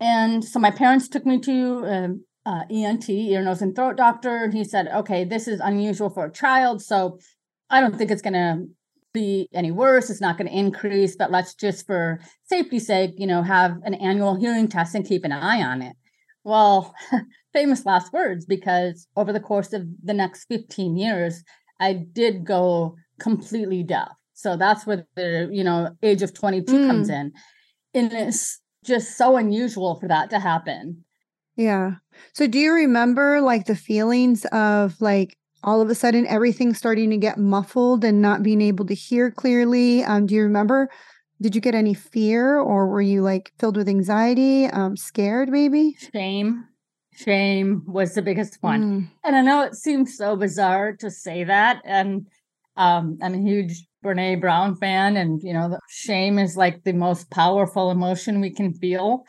And 0.00 0.42
so 0.42 0.58
my 0.58 0.70
parents 0.70 1.08
took 1.08 1.26
me 1.26 1.38
to 1.40 1.86
um, 1.86 2.24
uh, 2.46 2.62
ENT, 2.70 3.08
ear, 3.10 3.42
nose, 3.42 3.60
and 3.60 3.76
throat 3.76 3.96
doctor. 3.96 4.44
And 4.44 4.54
he 4.54 4.64
said, 4.64 4.88
okay, 4.88 5.24
this 5.24 5.46
is 5.46 5.60
unusual 5.60 6.08
for 6.08 6.26
a 6.26 6.32
child. 6.32 6.82
So 6.82 7.18
I 7.68 7.80
don't 7.80 7.96
think 7.96 8.10
it's 8.10 8.22
going 8.22 8.32
to 8.32 8.66
be 9.12 9.48
any 9.52 9.70
worse. 9.70 10.08
It's 10.08 10.20
not 10.20 10.38
going 10.38 10.48
to 10.48 10.56
increase, 10.56 11.16
but 11.16 11.30
let's 11.30 11.54
just 11.54 11.86
for 11.86 12.20
safety's 12.44 12.86
sake, 12.86 13.12
you 13.16 13.26
know, 13.26 13.42
have 13.42 13.76
an 13.84 13.94
annual 13.94 14.36
hearing 14.36 14.68
test 14.68 14.94
and 14.94 15.06
keep 15.06 15.24
an 15.24 15.32
eye 15.32 15.62
on 15.62 15.82
it. 15.82 15.96
Well, 16.44 16.94
famous 17.52 17.84
last 17.84 18.12
words, 18.12 18.46
because 18.46 19.06
over 19.16 19.32
the 19.32 19.40
course 19.40 19.72
of 19.72 19.86
the 20.02 20.14
next 20.14 20.44
15 20.46 20.96
years, 20.96 21.42
I 21.80 21.94
did 21.94 22.44
go 22.44 22.96
completely 23.18 23.82
deaf. 23.82 24.12
So 24.34 24.56
that's 24.56 24.86
where 24.86 25.06
the, 25.16 25.48
you 25.52 25.64
know, 25.64 25.90
age 26.02 26.22
of 26.22 26.32
22 26.32 26.72
mm. 26.72 26.86
comes 26.86 27.10
in. 27.10 27.32
And 27.92 28.12
it's 28.12 28.60
just 28.84 29.18
so 29.18 29.36
unusual 29.36 29.98
for 30.00 30.08
that 30.08 30.30
to 30.30 30.38
happen. 30.38 31.04
Yeah. 31.56 31.96
So 32.32 32.46
do 32.46 32.58
you 32.58 32.72
remember 32.72 33.40
like 33.40 33.66
the 33.66 33.76
feelings 33.76 34.46
of 34.46 34.98
like 35.00 35.36
all 35.62 35.80
of 35.80 35.90
a 35.90 35.94
sudden 35.94 36.26
everything 36.26 36.74
starting 36.74 37.10
to 37.10 37.16
get 37.16 37.38
muffled 37.38 38.04
and 38.04 38.22
not 38.22 38.42
being 38.42 38.60
able 38.60 38.86
to 38.86 38.94
hear 38.94 39.30
clearly. 39.30 40.02
Um, 40.04 40.26
do 40.26 40.34
you 40.34 40.42
remember? 40.42 40.88
Did 41.42 41.54
you 41.54 41.60
get 41.60 41.74
any 41.74 41.94
fear 41.94 42.58
or 42.58 42.86
were 42.86 43.00
you 43.00 43.22
like 43.22 43.52
filled 43.58 43.76
with 43.76 43.88
anxiety, 43.88 44.66
um, 44.66 44.96
scared 44.96 45.48
maybe? 45.48 45.96
Shame. 46.12 46.66
Shame 47.14 47.82
was 47.86 48.14
the 48.14 48.22
biggest 48.22 48.58
one. 48.62 48.82
Mm. 48.82 49.08
And 49.24 49.36
I 49.36 49.42
know 49.42 49.62
it 49.62 49.74
seems 49.74 50.16
so 50.16 50.36
bizarre 50.36 50.94
to 50.96 51.10
say 51.10 51.44
that. 51.44 51.82
And 51.84 52.26
um, 52.76 53.18
I'm 53.22 53.34
a 53.34 53.38
huge 53.38 53.86
Brene 54.04 54.40
Brown 54.40 54.76
fan. 54.76 55.16
And, 55.16 55.42
you 55.42 55.52
know, 55.52 55.78
shame 55.88 56.38
is 56.38 56.56
like 56.56 56.84
the 56.84 56.92
most 56.92 57.30
powerful 57.30 57.90
emotion 57.90 58.40
we 58.40 58.50
can 58.50 58.72
feel. 58.74 59.24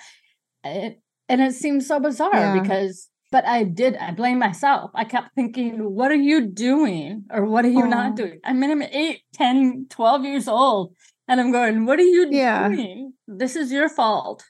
It, 0.63 0.99
and 1.27 1.41
it 1.41 1.53
seems 1.53 1.87
so 1.87 1.99
bizarre 1.99 2.33
yeah. 2.33 2.61
because 2.61 3.09
but 3.31 3.45
I 3.47 3.63
did, 3.63 3.95
I 3.95 4.11
blame 4.11 4.39
myself. 4.39 4.91
I 4.93 5.05
kept 5.05 5.33
thinking, 5.35 5.95
what 5.95 6.11
are 6.11 6.15
you 6.15 6.47
doing? 6.47 7.23
Or 7.31 7.45
what 7.45 7.63
are 7.63 7.69
you 7.69 7.87
not 7.87 8.17
doing? 8.17 8.41
I 8.43 8.51
mean, 8.51 8.69
I'm 8.69 8.81
8, 8.81 9.21
10, 9.33 9.85
12 9.89 10.25
years 10.25 10.47
old. 10.49 10.93
And 11.31 11.39
I'm 11.39 11.53
going, 11.53 11.85
what 11.85 11.97
are 11.97 12.03
you 12.03 12.27
yeah. 12.29 12.67
doing? 12.67 13.13
This 13.25 13.55
is 13.55 13.71
your 13.71 13.87
fault. 13.87 14.43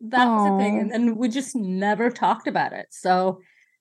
That 0.00 0.26
was 0.26 0.50
the 0.50 0.58
thing. 0.58 0.80
And 0.80 0.90
then 0.90 1.16
we 1.16 1.28
just 1.28 1.54
never 1.54 2.10
talked 2.10 2.48
about 2.48 2.72
it. 2.72 2.86
So 2.90 3.38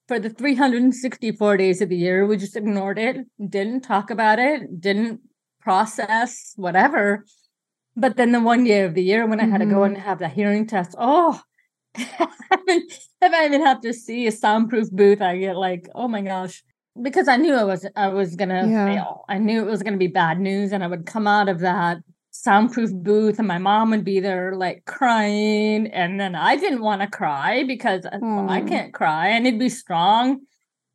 for 0.07 0.19
the 0.19 0.29
364 0.29 1.57
days 1.57 1.81
of 1.81 1.89
the 1.89 1.95
year, 1.95 2.27
we 2.27 2.37
just 2.37 2.55
ignored 2.55 2.99
it, 2.99 3.25
didn't 3.49 3.81
talk 3.81 4.11
about 4.11 4.37
it, 4.37 4.79
didn't 4.79 5.21
process 5.61 6.53
whatever. 6.57 7.25
But 7.95 8.17
then 8.17 8.33
the 8.33 8.39
one 8.39 8.65
day 8.65 8.83
of 8.83 8.93
the 8.93 9.01
year 9.01 9.25
when 9.25 9.39
I 9.39 9.45
had 9.45 9.57
to 9.57 9.65
go 9.65 9.77
mm-hmm. 9.77 9.95
and 9.95 10.03
have 10.03 10.19
the 10.19 10.29
hearing 10.29 10.67
test, 10.67 10.93
oh, 10.99 11.41
if 11.95 12.29
I 13.23 13.45
even 13.47 13.65
have 13.65 13.81
to 13.81 13.93
see 13.93 14.27
a 14.27 14.31
soundproof 14.31 14.91
booth, 14.91 15.23
I 15.23 15.39
get 15.39 15.57
like, 15.57 15.89
oh 15.95 16.07
my 16.07 16.21
gosh, 16.21 16.63
because 17.01 17.27
I 17.27 17.37
knew 17.37 17.55
I 17.55 17.63
was 17.63 17.87
I 17.95 18.09
was 18.09 18.35
gonna 18.35 18.67
yeah. 18.67 18.85
fail. 18.85 19.25
I 19.27 19.39
knew 19.39 19.61
it 19.61 19.71
was 19.71 19.81
gonna 19.81 19.97
be 19.97 20.07
bad 20.07 20.39
news, 20.39 20.71
and 20.71 20.83
I 20.83 20.87
would 20.87 21.05
come 21.05 21.25
out 21.25 21.49
of 21.49 21.59
that 21.61 21.97
soundproof 22.41 22.91
booth, 22.91 23.37
and 23.37 23.47
my 23.47 23.59
mom 23.59 23.91
would 23.91 24.03
be 24.03 24.19
there 24.19 24.55
like 24.55 24.83
crying, 24.85 25.87
and 25.87 26.19
then 26.19 26.35
I 26.35 26.55
didn't 26.55 26.81
want 26.81 27.01
to 27.01 27.07
cry 27.07 27.63
because 27.63 28.03
mm. 28.03 28.49
I 28.49 28.61
can't 28.61 28.93
cry. 28.93 29.29
I 29.31 29.39
need 29.39 29.51
to 29.51 29.59
be 29.59 29.69
strong 29.69 30.41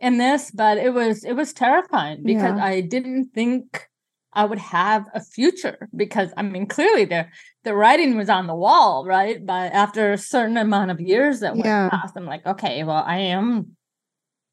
in 0.01 0.19
this, 0.19 0.51
but 0.51 0.77
it 0.79 0.93
was 0.93 1.25
it 1.25 1.35
was 1.35 1.53
terrifying 1.53 2.23
because 2.25 2.57
yeah. 2.57 2.65
I 2.65 2.81
didn't 2.81 3.27
think 3.33 3.89
I 4.33 4.45
would 4.45 4.59
have 4.59 5.07
a 5.15 5.21
future 5.21 5.89
because 5.95 6.31
I 6.37 6.43
mean 6.43 6.67
clearly 6.67 7.05
the 7.05 7.27
the 7.63 7.75
writing 7.75 8.17
was 8.17 8.29
on 8.29 8.49
the 8.49 8.55
wall, 8.55 9.07
right? 9.07 9.45
But 9.45 9.73
after 9.73 10.13
a 10.13 10.19
certain 10.19 10.57
amount 10.57 10.91
of 10.91 11.01
years 11.01 11.41
that 11.41 11.55
went 11.55 11.67
yeah. 11.67 11.91
past, 11.91 12.15
I'm 12.17 12.27
like, 12.27 12.45
okay, 12.45 12.83
well, 12.83 13.05
I 13.07 13.19
am 13.19 13.77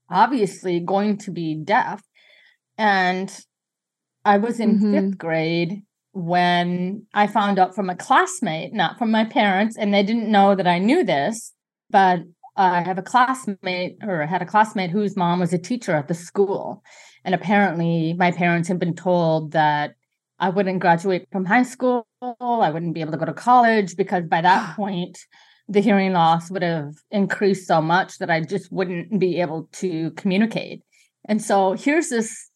obviously 0.10 0.80
going 0.80 1.18
to 1.20 1.32
be 1.32 1.56
deaf. 1.56 2.04
And 2.78 3.36
I 4.24 4.38
was 4.38 4.60
in 4.60 4.78
mm-hmm. 4.78 4.94
fifth 4.94 5.18
grade 5.18 5.84
when 6.14 7.06
I 7.14 7.28
found 7.28 7.60
out 7.60 7.76
from 7.76 7.90
a 7.90 7.96
classmate, 7.96 8.72
not 8.72 8.98
from 8.98 9.12
my 9.12 9.26
parents, 9.26 9.76
and 9.78 9.94
they 9.94 10.04
didn't 10.04 10.32
know 10.32 10.56
that 10.56 10.68
I 10.68 10.78
knew 10.78 11.04
this, 11.04 11.54
but 11.90 12.20
uh, 12.56 12.72
I 12.74 12.82
have 12.82 13.00
a 13.00 13.04
classmate 13.04 13.98
or 14.04 14.26
had 14.28 14.44
a 14.44 14.46
classmate 14.46 14.92
whose 14.92 15.18
mom 15.18 15.40
was 15.40 15.54
a 15.54 15.58
teacher 15.58 15.96
at 15.96 16.08
the 16.08 16.14
school. 16.14 16.84
And 17.26 17.34
apparently, 17.34 18.14
my 18.14 18.32
parents 18.32 18.68
had 18.68 18.80
been 18.80 18.96
told 18.96 19.54
that 19.54 19.96
I 20.40 20.50
wouldn't 20.50 20.82
graduate 20.82 21.28
from 21.32 21.46
high 21.46 21.64
school. 21.64 22.06
I 22.22 22.70
wouldn't 22.70 22.94
be 22.94 23.02
able 23.02 23.14
to 23.14 23.18
go 23.18 23.26
to 23.26 23.34
college 23.34 23.96
because 23.96 24.26
by 24.26 24.42
that 24.42 24.76
point, 24.76 25.18
the 25.68 25.82
hearing 25.82 26.14
loss 26.14 26.52
would 26.52 26.62
have 26.62 26.94
increased 27.10 27.68
so 27.68 27.82
much 27.82 28.20
that 28.20 28.30
I 28.30 28.42
just 28.42 28.72
wouldn't 28.72 29.20
be 29.20 29.42
able 29.42 29.70
to 29.74 30.12
communicate. 30.12 30.84
And 31.26 31.42
so 31.42 31.74
here's 31.74 32.10
this, 32.10 32.50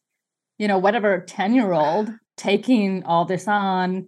you 0.60 0.68
know, 0.68 0.78
whatever 0.78 1.22
10 1.22 1.56
year 1.56 1.72
old 1.72 2.12
taking 2.38 3.04
all 3.04 3.26
this 3.26 3.48
on 3.48 4.08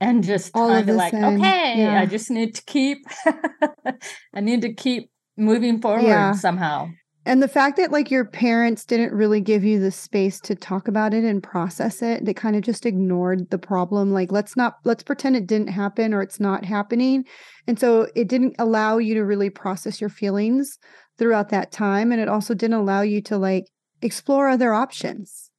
and 0.00 0.24
just 0.24 0.50
all 0.54 0.68
trying 0.68 0.86
to 0.86 0.94
like, 0.94 1.12
in. 1.12 1.24
okay, 1.24 1.74
yeah. 1.78 2.00
I 2.00 2.06
just 2.06 2.30
need 2.30 2.54
to 2.54 2.64
keep, 2.64 3.04
I 4.34 4.40
need 4.40 4.62
to 4.62 4.72
keep 4.72 5.10
moving 5.36 5.80
forward 5.80 6.02
yeah. 6.04 6.32
somehow. 6.32 6.88
And 7.24 7.40
the 7.40 7.48
fact 7.48 7.76
that 7.76 7.92
like 7.92 8.10
your 8.10 8.24
parents 8.24 8.84
didn't 8.84 9.12
really 9.12 9.40
give 9.40 9.62
you 9.62 9.78
the 9.78 9.92
space 9.92 10.40
to 10.40 10.56
talk 10.56 10.88
about 10.88 11.14
it 11.14 11.22
and 11.22 11.40
process 11.40 12.02
it, 12.02 12.24
they 12.24 12.34
kind 12.34 12.56
of 12.56 12.62
just 12.62 12.84
ignored 12.84 13.48
the 13.50 13.58
problem. 13.58 14.12
Like, 14.12 14.32
let's 14.32 14.56
not, 14.56 14.78
let's 14.84 15.04
pretend 15.04 15.36
it 15.36 15.46
didn't 15.46 15.68
happen 15.68 16.12
or 16.12 16.20
it's 16.20 16.40
not 16.40 16.64
happening. 16.64 17.24
And 17.68 17.78
so 17.78 18.08
it 18.16 18.26
didn't 18.26 18.56
allow 18.58 18.98
you 18.98 19.14
to 19.14 19.24
really 19.24 19.50
process 19.50 20.00
your 20.00 20.10
feelings 20.10 20.78
throughout 21.16 21.50
that 21.50 21.70
time. 21.70 22.10
And 22.10 22.20
it 22.20 22.28
also 22.28 22.54
didn't 22.54 22.80
allow 22.80 23.02
you 23.02 23.22
to 23.22 23.38
like 23.38 23.66
explore 24.00 24.48
other 24.48 24.74
options. 24.74 25.51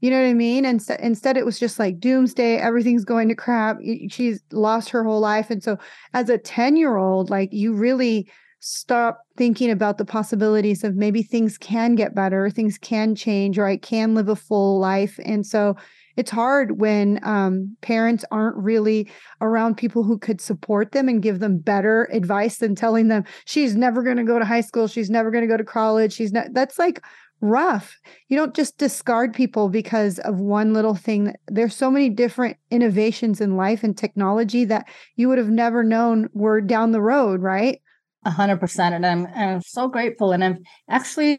You 0.00 0.10
know 0.10 0.20
what 0.20 0.28
I 0.28 0.34
mean? 0.34 0.64
And 0.64 0.74
instead, 0.74 1.00
instead, 1.00 1.36
it 1.36 1.44
was 1.44 1.58
just 1.58 1.78
like 1.78 1.98
doomsday. 1.98 2.58
Everything's 2.58 3.04
going 3.04 3.28
to 3.28 3.34
crap. 3.34 3.78
She's 4.08 4.40
lost 4.52 4.90
her 4.90 5.02
whole 5.02 5.20
life. 5.20 5.50
And 5.50 5.62
so, 5.62 5.78
as 6.14 6.28
a 6.28 6.38
10 6.38 6.76
year 6.76 6.96
old, 6.96 7.30
like 7.30 7.52
you 7.52 7.74
really, 7.74 8.28
stop 8.60 9.24
thinking 9.36 9.70
about 9.70 9.98
the 9.98 10.04
possibilities 10.04 10.82
of 10.82 10.96
maybe 10.96 11.22
things 11.22 11.56
can 11.58 11.94
get 11.94 12.14
better, 12.14 12.50
things 12.50 12.76
can 12.78 13.14
change, 13.14 13.58
or 13.58 13.66
I 13.66 13.76
can 13.76 14.14
live 14.14 14.28
a 14.28 14.36
full 14.36 14.80
life. 14.80 15.18
And 15.24 15.46
so 15.46 15.76
it's 16.16 16.32
hard 16.32 16.80
when 16.80 17.20
um, 17.22 17.76
parents 17.80 18.24
aren't 18.32 18.56
really 18.56 19.08
around 19.40 19.76
people 19.76 20.02
who 20.02 20.18
could 20.18 20.40
support 20.40 20.90
them 20.90 21.08
and 21.08 21.22
give 21.22 21.38
them 21.38 21.58
better 21.58 22.08
advice 22.12 22.58
than 22.58 22.74
telling 22.74 23.06
them 23.06 23.22
she's 23.44 23.76
never 23.76 24.02
going 24.02 24.16
to 24.16 24.24
go 24.24 24.40
to 24.40 24.44
high 24.44 24.60
school, 24.60 24.88
she's 24.88 25.10
never 25.10 25.30
going 25.30 25.42
to 25.42 25.48
go 25.48 25.56
to 25.56 25.62
college. 25.62 26.12
She's 26.12 26.32
not. 26.32 26.52
That's 26.52 26.76
like 26.76 27.04
rough. 27.40 27.96
You 28.28 28.36
don't 28.36 28.54
just 28.54 28.78
discard 28.78 29.34
people 29.34 29.68
because 29.68 30.18
of 30.20 30.38
one 30.38 30.72
little 30.72 30.94
thing. 30.94 31.34
There's 31.46 31.74
so 31.74 31.90
many 31.90 32.08
different 32.08 32.56
innovations 32.70 33.40
in 33.40 33.56
life 33.56 33.84
and 33.84 33.96
technology 33.96 34.64
that 34.66 34.88
you 35.16 35.28
would 35.28 35.38
have 35.38 35.50
never 35.50 35.82
known 35.82 36.28
were 36.32 36.60
down 36.60 36.92
the 36.92 37.00
road, 37.00 37.42
right? 37.42 37.80
A 38.24 38.30
hundred 38.30 38.58
percent. 38.58 38.94
And 38.94 39.06
I'm 39.06 39.26
I'm 39.34 39.62
so 39.62 39.88
grateful. 39.88 40.32
And 40.32 40.42
I've 40.42 40.58
actually 40.88 41.36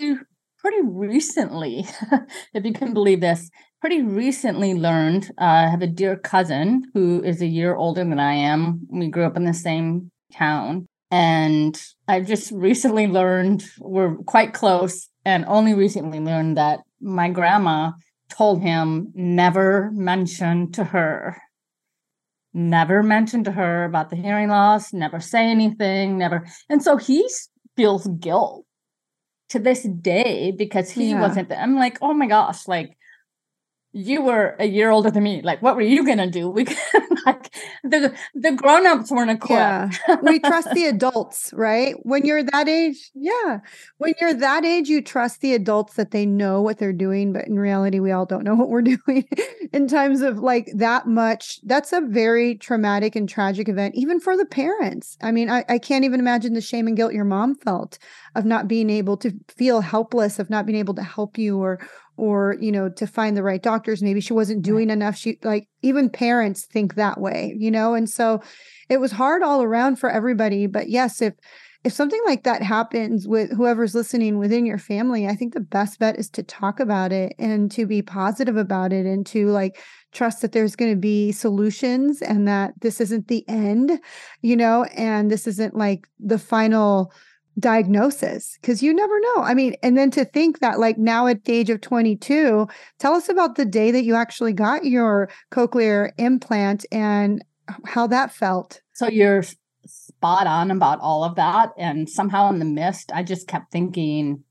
pretty 0.59 0.81
recently, 0.83 1.85
if 2.53 2.65
you 2.65 2.73
can 2.73 2.93
believe 2.93 3.21
this, 3.21 3.49
pretty 3.81 4.01
recently 4.01 4.73
learned. 4.73 5.31
Uh, 5.39 5.45
I 5.45 5.67
have 5.67 5.81
a 5.81 5.87
dear 5.87 6.17
cousin 6.17 6.83
who 6.93 7.23
is 7.23 7.41
a 7.41 7.47
year 7.47 7.75
older 7.75 8.03
than 8.03 8.19
I 8.19 8.33
am. 8.33 8.81
We 8.89 9.09
grew 9.09 9.25
up 9.25 9.37
in 9.37 9.45
the 9.45 9.53
same 9.53 10.11
town. 10.33 10.85
And 11.11 11.81
I've 12.07 12.27
just 12.27 12.51
recently 12.51 13.07
learned 13.07 13.65
we're 13.79 14.15
quite 14.27 14.53
close 14.53 15.08
and 15.25 15.45
only 15.47 15.73
recently 15.73 16.19
learned 16.19 16.57
that 16.57 16.81
my 17.01 17.29
grandma 17.29 17.91
told 18.29 18.61
him 18.61 19.11
never 19.15 19.89
mention 19.93 20.71
to 20.71 20.83
her 20.83 21.41
never 22.53 23.03
mention 23.03 23.43
to 23.43 23.51
her 23.51 23.85
about 23.85 24.09
the 24.09 24.15
hearing 24.15 24.49
loss, 24.49 24.93
never 24.93 25.19
say 25.19 25.49
anything, 25.49 26.17
never. 26.17 26.47
And 26.69 26.81
so 26.81 26.97
he 26.97 27.27
feels 27.75 28.07
guilt 28.19 28.65
to 29.49 29.59
this 29.59 29.83
day 29.83 30.51
because 30.51 30.91
he 30.91 31.11
yeah. 31.11 31.21
wasn't. 31.21 31.51
I'm 31.51 31.75
like, 31.75 31.97
oh 32.01 32.13
my 32.13 32.27
gosh, 32.27 32.67
like 32.67 32.97
you 33.91 34.21
were 34.21 34.55
a 34.59 34.65
year 34.65 34.91
older 34.91 35.09
than 35.09 35.23
me. 35.23 35.41
Like, 35.41 35.61
what 35.61 35.75
were 35.75 35.81
you 35.81 36.05
gonna 36.05 36.29
do? 36.29 36.49
We 36.49 36.65
like 37.25 37.53
the 37.83 38.15
the 38.35 38.51
grown-ups 38.51 39.09
weren't 39.11 39.31
equipped. 39.31 39.99
Yeah. 40.07 40.17
We 40.21 40.39
trust 40.39 40.69
the 40.73 40.85
adults, 40.93 41.51
right? 41.53 41.95
When 42.03 42.25
you're 42.25 42.43
that 42.43 42.69
age, 42.69 43.09
yeah. 43.15 43.59
When 43.97 44.13
you're 44.21 44.33
that 44.35 44.63
age, 44.63 44.89
you 44.89 45.01
trust 45.01 45.41
the 45.41 45.53
adults 45.53 45.95
that 45.95 46.11
they 46.11 46.25
know 46.25 46.61
what 46.61 46.77
they're 46.77 46.93
doing, 46.93 47.33
but 47.33 47.47
in 47.47 47.57
reality, 47.57 47.99
we 47.99 48.11
all 48.11 48.25
don't 48.25 48.43
know 48.43 48.55
what 48.55 48.69
we're 48.69 48.81
doing 49.05 49.27
in 49.73 49.87
times 49.87 50.21
of 50.21 50.37
like 50.37 50.69
that 50.75 51.07
much. 51.07 51.59
That's 51.63 51.91
a 51.91 52.01
very 52.01 52.55
traumatic 52.55 53.15
and 53.15 53.27
tragic 53.27 53.67
event, 53.67 53.95
even 53.95 54.19
for 54.19 54.37
the 54.37 54.45
parents. 54.45 55.17
I 55.21 55.31
mean, 55.31 55.49
I, 55.49 55.65
I 55.67 55.79
can't 55.79 56.05
even 56.05 56.19
imagine 56.19 56.53
the 56.53 56.61
shame 56.61 56.87
and 56.87 56.95
guilt 56.95 57.13
your 57.13 57.25
mom 57.25 57.55
felt 57.55 57.97
of 58.35 58.45
not 58.45 58.67
being 58.67 58.89
able 58.89 59.17
to 59.17 59.31
feel 59.47 59.81
helpless, 59.81 60.39
of 60.39 60.49
not 60.49 60.65
being 60.65 60.77
able 60.77 60.93
to 60.95 61.03
help 61.03 61.37
you 61.37 61.57
or 61.57 61.79
or 62.17 62.57
you 62.59 62.71
know 62.71 62.89
to 62.89 63.07
find 63.07 63.35
the 63.35 63.43
right 63.43 63.63
doctors. 63.63 64.03
Maybe 64.03 64.21
she 64.21 64.33
wasn't 64.33 64.61
doing 64.61 64.89
enough. 64.89 65.15
She 65.15 65.39
like 65.43 65.67
even 65.81 66.09
parents 66.09 66.65
think 66.65 66.95
that 66.95 67.19
way 67.19 67.55
you 67.57 67.71
know? 67.71 67.93
And 67.93 68.09
so 68.09 68.41
it 68.89 68.99
was 68.99 69.11
hard 69.11 69.43
all 69.43 69.61
around 69.61 69.97
for 69.97 70.09
everybody. 70.09 70.67
But 70.67 70.89
yes 70.89 71.21
if 71.21 71.33
if 71.85 71.93
something 71.93 72.21
like 72.25 72.43
that 72.43 72.61
happens 72.61 73.25
with 73.25 73.51
whoever's 73.53 73.95
listening 73.95 74.37
within 74.37 74.65
your 74.65 74.77
family 74.77 75.25
i 75.25 75.33
think 75.33 75.53
the 75.53 75.61
best 75.61 75.97
bet 75.97 76.19
is 76.19 76.29
to 76.29 76.43
talk 76.43 76.77
about 76.77 77.13
it 77.13 77.33
and 77.39 77.71
to 77.71 77.85
be 77.85 78.01
positive 78.01 78.57
about 78.57 78.91
it 78.91 79.05
and 79.05 79.25
to 79.25 79.47
like 79.47 79.81
trust 80.11 80.41
that 80.41 80.51
there's 80.51 80.75
going 80.75 80.91
to 80.91 80.99
be 80.99 81.31
solutions 81.31 82.21
and 82.21 82.47
that 82.47 82.73
this 82.81 82.99
isn't 82.99 83.27
the 83.27 83.47
end 83.47 83.99
you 84.41 84.55
know? 84.55 84.83
And 84.95 85.29
this 85.29 85.47
isn't 85.47 85.75
like 85.75 86.07
the 86.19 86.39
final 86.39 87.13
diagnosis 87.59 88.57
because 88.61 88.81
you 88.81 88.93
never 88.93 89.19
know. 89.19 89.43
I 89.43 89.53
mean, 89.53 89.75
and 89.83 89.97
then 89.97 90.11
to 90.11 90.25
think 90.25 90.59
that, 90.59 90.79
like, 90.79 90.97
now 90.97 91.27
at 91.27 91.45
the 91.45 91.53
age 91.53 91.69
of 91.69 91.81
22, 91.81 92.67
tell 92.99 93.13
us 93.13 93.29
about 93.29 93.55
the 93.55 93.65
day 93.65 93.91
that 93.91 94.03
you 94.03 94.15
actually 94.15 94.53
got 94.53 94.85
your 94.85 95.29
cochlear 95.51 96.11
implant 96.17 96.85
and 96.91 97.43
how 97.85 98.07
that 98.07 98.33
felt. 98.33 98.81
So 98.93 99.07
you're 99.07 99.43
spot 99.85 100.47
on 100.47 100.71
about 100.71 100.99
all 100.99 101.23
of 101.23 101.35
that. 101.35 101.69
And 101.77 102.09
somehow 102.09 102.49
in 102.49 102.59
the 102.59 102.65
mist, 102.65 103.11
I 103.13 103.23
just 103.23 103.47
kept 103.47 103.71
thinking, 103.71 104.43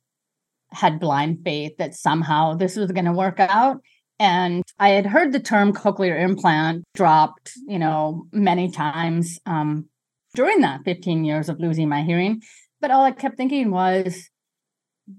had 0.71 1.01
blind 1.01 1.41
faith 1.45 1.77
that 1.79 1.95
somehow 1.95 2.55
this 2.55 2.77
was 2.77 2.91
going 2.93 3.05
to 3.05 3.13
work 3.13 3.41
out. 3.41 3.79
And 4.19 4.65
I 4.79 4.91
had 4.91 5.07
heard 5.07 5.33
the 5.33 5.41
term 5.41 5.73
cochlear 5.73 6.21
implant 6.21 6.85
dropped, 6.95 7.53
you 7.67 7.79
know, 7.79 8.27
many 8.33 8.71
times 8.71 9.39
um, 9.47 9.89
during 10.35 10.61
that 10.63 10.81
15 10.85 11.25
years 11.25 11.49
of 11.49 11.61
losing 11.61 11.89
my 11.89 12.03
hearing. 12.03 12.43
But 12.81 12.91
all 12.91 13.05
I 13.05 13.13
kept 13.13 13.37
thinking 13.37 13.71
was 13.71 14.31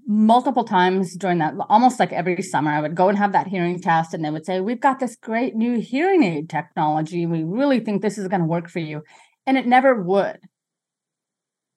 multiple 0.06 0.64
times 0.64 1.16
during 1.16 1.38
that, 1.38 1.54
almost 1.68 1.98
like 1.98 2.12
every 2.12 2.40
summer, 2.42 2.70
I 2.70 2.80
would 2.80 2.94
go 2.94 3.08
and 3.08 3.18
have 3.18 3.32
that 3.32 3.48
hearing 3.48 3.80
test, 3.80 4.14
and 4.14 4.24
they 4.24 4.30
would 4.30 4.46
say, 4.46 4.60
We've 4.60 4.80
got 4.80 5.00
this 5.00 5.16
great 5.16 5.54
new 5.54 5.80
hearing 5.80 6.22
aid 6.22 6.48
technology. 6.48 7.26
We 7.26 7.42
really 7.42 7.80
think 7.80 8.02
this 8.02 8.18
is 8.18 8.28
going 8.28 8.40
to 8.40 8.46
work 8.46 8.68
for 8.68 8.78
you. 8.78 9.02
And 9.46 9.56
it 9.58 9.66
never 9.66 10.00
would. 10.02 10.38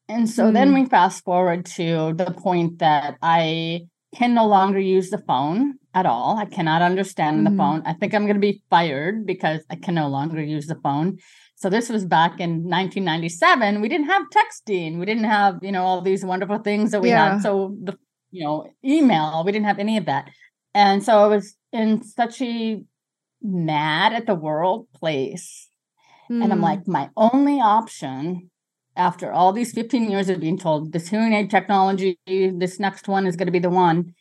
And 0.07 0.29
so 0.29 0.45
mm. 0.45 0.53
then 0.53 0.73
we 0.73 0.85
fast 0.85 1.23
forward 1.23 1.65
to 1.77 2.13
the 2.13 2.31
point 2.37 2.79
that 2.79 3.17
I 3.21 3.87
can 4.15 4.33
no 4.33 4.45
longer 4.45 4.79
use 4.79 5.09
the 5.09 5.17
phone 5.17 5.75
at 5.93 6.05
all. 6.05 6.37
I 6.37 6.45
cannot 6.45 6.81
understand 6.81 7.39
mm. 7.39 7.43
the 7.45 7.49
mm-hmm. 7.51 7.57
phone. 7.57 7.83
I 7.85 7.93
think 7.93 8.13
I'm 8.13 8.25
going 8.25 8.35
to 8.35 8.39
be 8.39 8.61
fired 8.69 9.25
because 9.25 9.63
I 9.69 9.75
can 9.75 9.95
no 9.95 10.07
longer 10.07 10.41
use 10.41 10.67
the 10.67 10.75
phone. 10.75 11.17
So 11.63 11.69
this 11.69 11.87
was 11.87 12.03
back 12.03 12.41
in 12.41 12.65
1997. 12.65 13.79
We 13.79 13.87
didn't 13.87 14.07
have 14.07 14.23
texting. 14.35 14.99
We 14.99 15.05
didn't 15.05 15.23
have, 15.23 15.59
you 15.61 15.71
know, 15.71 15.85
all 15.85 16.01
these 16.01 16.25
wonderful 16.25 16.57
things 16.57 16.91
that 16.91 17.01
we 17.01 17.07
yeah. 17.07 17.35
had. 17.35 17.41
So 17.41 17.73
the, 17.81 17.97
you 18.31 18.43
know, 18.43 18.67
email, 18.83 19.43
we 19.45 19.53
didn't 19.53 19.67
have 19.67 19.79
any 19.79 19.95
of 19.95 20.05
that. 20.07 20.29
And 20.73 21.01
so 21.01 21.19
I 21.19 21.27
was 21.27 21.55
in 21.71 22.03
such 22.03 22.41
a 22.41 22.83
mad 23.41 24.11
at 24.11 24.25
the 24.25 24.35
world 24.35 24.87
place. 24.93 25.69
Mm. 26.29 26.43
And 26.43 26.51
I'm 26.51 26.57
hmm. 26.57 26.65
like, 26.65 26.85
my 26.85 27.09
only 27.15 27.61
option 27.61 28.51
after 28.97 29.31
all 29.31 29.53
these 29.53 29.71
15 29.71 30.11
years 30.11 30.27
of 30.27 30.41
being 30.41 30.57
told 30.57 30.91
this 30.91 31.07
hearing 31.07 31.31
aid 31.31 31.49
technology, 31.49 32.19
this 32.27 32.77
next 32.77 33.07
one 33.07 33.25
is 33.25 33.37
going 33.37 33.45
to 33.45 33.53
be 33.53 33.59
the 33.59 33.69
one, 33.69 34.13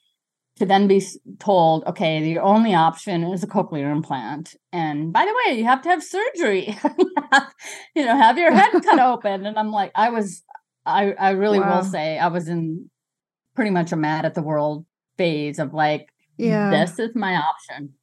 to 0.59 0.67
then 0.67 0.87
be 0.87 1.03
told, 1.39 1.85
okay, 1.85 2.23
the 2.23 2.39
only 2.39 2.75
option 2.75 3.25
is 3.25 3.43
a 3.43 3.47
cochlear 3.47 3.91
implant. 3.91 4.55
And 4.73 5.13
by 5.13 5.25
the 5.25 5.35
way, 5.35 5.59
you 5.59 5.65
have 5.65 5.83
to 5.83 5.89
have 5.89 6.03
surgery, 6.03 6.77
you 7.95 8.05
know, 8.05 8.17
have 8.17 8.39
your 8.39 8.53
head 8.53 8.71
cut 8.85 9.01
open. 9.01 9.47
And 9.47 9.59
I'm 9.59 9.71
like, 9.71 9.93
I 9.95 10.11
was, 10.11 10.43
I, 10.85 11.13
I 11.13 11.31
really 11.31 11.61
wow. 11.61 11.77
will 11.77 11.85
say, 11.85 12.19
I 12.19 12.29
was 12.29 12.49
in 12.49 12.91
pretty 13.55 13.71
much 13.71 13.93
a 13.93 13.97
mad 13.97 14.25
at 14.25 14.35
the 14.35 14.43
world 14.43 14.85
phase 15.17 15.59
of 15.59 15.73
like, 15.73 16.09
yeah, 16.37 16.71
this 16.71 16.99
is 16.99 17.15
my 17.15 17.37
option. 17.37 17.95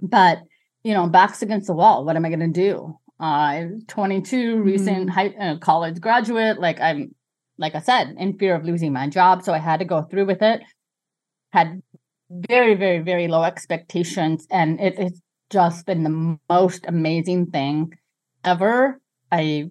But, 0.00 0.40
you 0.82 0.92
know, 0.92 1.06
backs 1.08 1.42
against 1.42 1.66
the 1.66 1.74
wall. 1.74 2.04
What 2.04 2.16
am 2.16 2.24
I 2.24 2.28
going 2.28 2.40
to 2.40 2.48
do? 2.48 2.98
uh 3.18 3.64
22 3.88 4.60
recent 4.60 4.98
mm-hmm. 4.98 5.08
high 5.08 5.28
uh, 5.40 5.56
college 5.58 6.00
graduate 6.00 6.60
like 6.60 6.78
i'm 6.80 7.14
like 7.56 7.74
i 7.74 7.80
said 7.80 8.14
in 8.18 8.36
fear 8.36 8.54
of 8.54 8.64
losing 8.64 8.92
my 8.92 9.08
job 9.08 9.42
so 9.42 9.54
i 9.54 9.58
had 9.58 9.78
to 9.78 9.86
go 9.86 10.02
through 10.02 10.26
with 10.26 10.42
it 10.42 10.60
had 11.50 11.80
very 12.30 12.74
very 12.74 12.98
very 12.98 13.28
low 13.28 13.42
expectations 13.44 14.46
and 14.50 14.80
it, 14.80 14.94
it's 14.98 15.20
just 15.50 15.86
been 15.86 16.02
the 16.02 16.38
most 16.48 16.84
amazing 16.88 17.46
thing 17.46 17.92
ever 18.44 19.00
i 19.30 19.68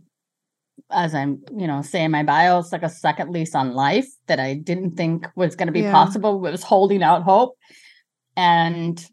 as 0.92 1.14
i'm 1.14 1.42
you 1.58 1.68
know 1.68 1.82
saying 1.82 2.12
my 2.12 2.24
bio 2.24 2.60
it's 2.60 2.72
like 2.72 2.84
a 2.84 2.90
second 2.90 3.30
lease 3.32 3.56
on 3.56 3.74
life 3.74 4.08
that 4.28 4.40
i 4.40 4.54
didn't 4.54 4.96
think 4.96 5.28
was 5.36 5.56
going 5.56 5.68
to 5.68 5.74
be 5.74 5.82
yeah. 5.82 5.92
possible 5.92 6.46
it 6.46 6.52
was 6.52 6.64
holding 6.64 7.04
out 7.04 7.24
hope 7.24 7.58
and 8.38 9.06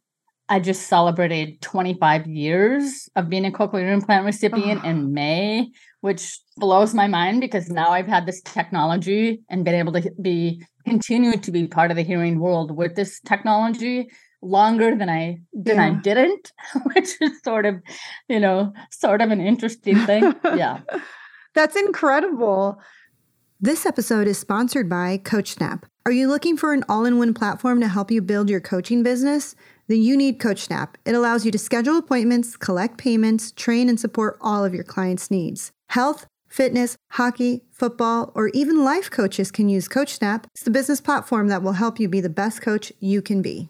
I 0.49 0.61
just 0.61 0.89
celebrated 0.89 1.61
25 1.63 2.27
years 2.27 3.09
of 3.17 3.29
being 3.29 3.47
a 3.47 3.51
cochlear 3.51 3.93
implant 3.93 4.25
recipient 4.25 4.83
oh. 4.85 4.89
in 4.89 4.97
ah. 4.99 5.09
May, 5.09 5.71
which 6.01 6.39
blows 6.57 6.95
my 6.95 7.07
mind 7.07 7.41
because 7.41 7.71
now 7.71 7.89
I've 7.91 8.07
had 8.07 8.27
this 8.27 8.43
technology 8.43 9.41
and 9.49 9.65
been 9.65 9.75
able 9.75 9.93
to 9.93 10.11
be 10.21 10.63
continue 10.85 11.37
to 11.37 11.51
be 11.51 11.67
part 11.67 11.91
of 11.91 11.97
the 11.97 12.03
hearing 12.03 12.41
world 12.41 12.77
with 12.77 12.97
this 12.97 13.21
technology 13.21 14.09
longer 14.43 14.97
than 14.97 15.09
I 15.09 15.39
than 15.53 15.77
yeah. 15.77 15.87
I 15.87 15.91
didn't, 15.91 16.53
which 16.95 17.21
is 17.21 17.41
sort 17.45 17.65
of, 17.65 17.77
you 18.29 18.41
know, 18.41 18.73
sort 18.91 19.23
of 19.23 19.31
an 19.31 19.41
interesting 19.41 19.99
thing. 20.07 20.35
yeah. 20.45 20.81
That's 21.55 21.77
incredible. 21.77 22.81
This 23.61 23.87
episode 23.87 24.27
is 24.27 24.39
sponsored 24.39 24.89
by 24.89 25.19
CoachSnap. 25.19 25.85
Are 26.05 26.13
you 26.13 26.27
looking 26.27 26.57
for 26.57 26.73
an 26.73 26.83
all-in-one 26.89 27.35
platform 27.35 27.81
to 27.81 27.87
help 27.87 28.11
you 28.11 28.21
build 28.21 28.51
your 28.51 28.61
coaching 28.61 29.05
business? 29.05 29.55
Then 29.93 30.03
you 30.03 30.17
need 30.17 30.41
CoachSnap. 30.41 30.95
It 31.05 31.15
allows 31.15 31.45
you 31.45 31.53
to 31.53 31.59
schedule 31.59 31.99
appointments, 31.99 32.57
collect 32.57 32.97
payments, 32.97 33.53
train, 33.53 33.91
and 33.91 34.01
support 34.01 34.39
all 34.41 34.65
of 34.65 34.73
your 34.75 34.85
clients' 34.85 35.31
needs. 35.31 35.71
Health, 35.91 36.27
fitness, 36.49 36.97
hockey, 37.13 37.65
football, 37.71 38.33
or 38.35 38.49
even 38.49 38.85
life 38.85 39.11
coaches 39.11 39.51
can 39.51 39.69
use 39.69 39.89
CoachSnap. 39.89 40.45
It's 40.55 40.65
the 40.65 40.71
business 40.71 41.01
platform 41.01 41.49
that 41.49 41.63
will 41.63 41.73
help 41.73 42.01
you 42.01 42.09
be 42.09 42.23
the 42.23 42.31
best 42.31 42.63
coach 42.63 42.91
you 43.01 43.21
can 43.21 43.43
be. 43.43 43.69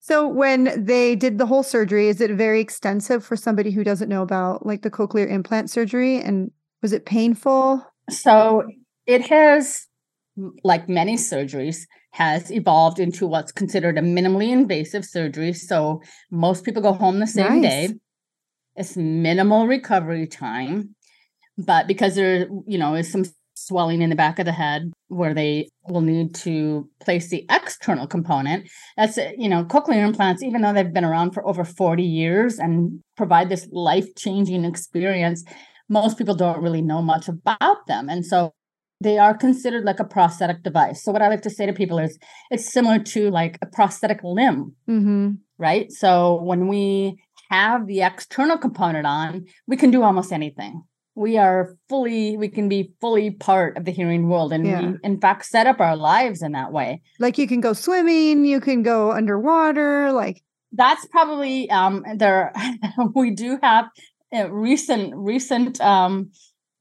So 0.00 0.26
when 0.26 0.86
they 0.86 1.14
did 1.14 1.36
the 1.36 1.46
whole 1.46 1.62
surgery, 1.62 2.08
is 2.08 2.22
it 2.22 2.30
very 2.30 2.60
extensive 2.60 3.22
for 3.22 3.36
somebody 3.36 3.72
who 3.72 3.84
doesn't 3.84 4.08
know 4.08 4.22
about 4.22 4.64
like 4.64 4.80
the 4.80 4.90
cochlear 4.90 5.30
implant 5.30 5.68
surgery 5.68 6.18
and 6.18 6.52
was 6.80 6.94
it 6.94 7.04
painful? 7.04 7.84
So 8.08 8.66
it 9.04 9.28
has 9.28 9.87
like 10.64 10.88
many 10.88 11.16
surgeries 11.16 11.86
has 12.12 12.50
evolved 12.50 12.98
into 12.98 13.26
what's 13.26 13.52
considered 13.52 13.98
a 13.98 14.02
minimally 14.02 14.50
invasive 14.50 15.04
surgery. 15.04 15.52
So 15.52 16.00
most 16.30 16.64
people 16.64 16.82
go 16.82 16.92
home 16.92 17.20
the 17.20 17.26
same 17.26 17.60
nice. 17.60 17.88
day. 17.88 17.94
It's 18.76 18.96
minimal 18.96 19.66
recovery 19.66 20.26
time, 20.26 20.94
but 21.56 21.86
because 21.86 22.14
there, 22.14 22.48
you 22.66 22.78
know, 22.78 22.94
is 22.94 23.10
some 23.10 23.24
swelling 23.54 24.02
in 24.02 24.10
the 24.10 24.16
back 24.16 24.38
of 24.38 24.44
the 24.44 24.52
head 24.52 24.92
where 25.08 25.34
they 25.34 25.68
will 25.88 26.00
need 26.00 26.32
to 26.32 26.88
place 27.00 27.28
the 27.28 27.44
external 27.50 28.06
component. 28.06 28.68
That's 28.96 29.16
you 29.36 29.48
know, 29.48 29.64
cochlear 29.64 30.06
implants, 30.06 30.42
even 30.42 30.62
though 30.62 30.72
they've 30.72 30.92
been 30.92 31.04
around 31.04 31.32
for 31.32 31.46
over 31.46 31.64
40 31.64 32.02
years 32.02 32.58
and 32.58 33.00
provide 33.16 33.48
this 33.48 33.68
life-changing 33.72 34.64
experience, 34.64 35.44
most 35.88 36.18
people 36.18 36.36
don't 36.36 36.62
really 36.62 36.82
know 36.82 37.02
much 37.02 37.28
about 37.28 37.86
them. 37.88 38.08
And 38.08 38.24
so 38.24 38.52
they 39.00 39.18
are 39.18 39.36
considered 39.36 39.84
like 39.84 40.00
a 40.00 40.04
prosthetic 40.04 40.62
device. 40.62 41.02
So 41.02 41.12
what 41.12 41.22
I 41.22 41.28
like 41.28 41.42
to 41.42 41.50
say 41.50 41.66
to 41.66 41.72
people 41.72 41.98
is 41.98 42.18
it's 42.50 42.72
similar 42.72 42.98
to 42.98 43.30
like 43.30 43.58
a 43.62 43.66
prosthetic 43.66 44.20
limb, 44.24 44.74
mm-hmm. 44.88 45.32
right? 45.56 45.90
So 45.92 46.42
when 46.42 46.68
we 46.68 47.22
have 47.50 47.86
the 47.86 48.02
external 48.02 48.58
component 48.58 49.06
on, 49.06 49.46
we 49.66 49.76
can 49.76 49.90
do 49.90 50.02
almost 50.02 50.32
anything. 50.32 50.82
We 51.14 51.36
are 51.36 51.76
fully, 51.88 52.36
we 52.36 52.48
can 52.48 52.68
be 52.68 52.92
fully 53.00 53.30
part 53.32 53.76
of 53.76 53.84
the 53.84 53.90
hearing 53.90 54.28
world. 54.28 54.52
And 54.52 54.66
yeah. 54.66 54.80
we, 54.80 54.96
in 55.02 55.20
fact, 55.20 55.46
set 55.46 55.66
up 55.66 55.80
our 55.80 55.96
lives 55.96 56.42
in 56.42 56.52
that 56.52 56.72
way. 56.72 57.02
Like 57.18 57.38
you 57.38 57.48
can 57.48 57.60
go 57.60 57.72
swimming, 57.72 58.44
you 58.44 58.60
can 58.60 58.82
go 58.82 59.12
underwater, 59.12 60.12
like 60.12 60.42
that's 60.72 61.06
probably 61.06 61.70
um 61.70 62.04
there 62.16 62.52
we 63.14 63.30
do 63.30 63.58
have 63.62 63.86
a 64.32 64.50
recent 64.52 65.14
recent 65.16 65.80
um 65.80 66.30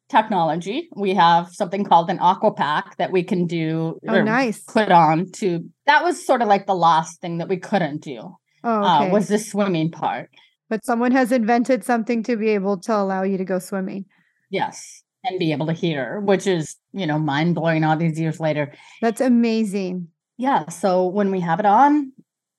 technology. 0.09 0.89
We 0.95 1.13
have 1.15 1.49
something 1.53 1.83
called 1.83 2.09
an 2.09 2.19
aqua 2.19 2.53
pack 2.53 2.97
that 2.97 3.11
we 3.11 3.23
can 3.23 3.45
do 3.45 3.99
oh, 4.07 4.21
nice. 4.21 4.59
put 4.61 4.91
on 4.91 5.31
to 5.33 5.69
that 5.85 6.03
was 6.03 6.25
sort 6.25 6.41
of 6.41 6.47
like 6.47 6.65
the 6.65 6.75
last 6.75 7.21
thing 7.21 7.37
that 7.39 7.49
we 7.49 7.57
couldn't 7.57 8.01
do. 8.01 8.35
Oh, 8.63 8.69
uh, 8.69 8.99
okay. 8.99 9.09
uh, 9.09 9.13
was 9.13 9.27
the 9.27 9.39
swimming 9.39 9.91
part. 9.91 10.29
But 10.69 10.85
someone 10.85 11.11
has 11.11 11.31
invented 11.31 11.83
something 11.83 12.23
to 12.23 12.35
be 12.35 12.49
able 12.49 12.77
to 12.81 12.95
allow 12.95 13.23
you 13.23 13.37
to 13.37 13.45
go 13.45 13.59
swimming. 13.59 14.05
Yes. 14.49 15.03
And 15.23 15.39
be 15.39 15.51
able 15.51 15.65
to 15.67 15.73
hear, 15.73 16.19
which 16.21 16.47
is, 16.47 16.75
you 16.93 17.05
know, 17.05 17.19
mind 17.19 17.55
blowing 17.55 17.83
all 17.83 17.97
these 17.97 18.19
years 18.19 18.39
later. 18.39 18.73
That's 19.01 19.21
amazing. 19.21 20.09
Yeah. 20.37 20.69
So 20.69 21.07
when 21.07 21.31
we 21.31 21.39
have 21.41 21.59
it 21.59 21.65
on, 21.65 22.11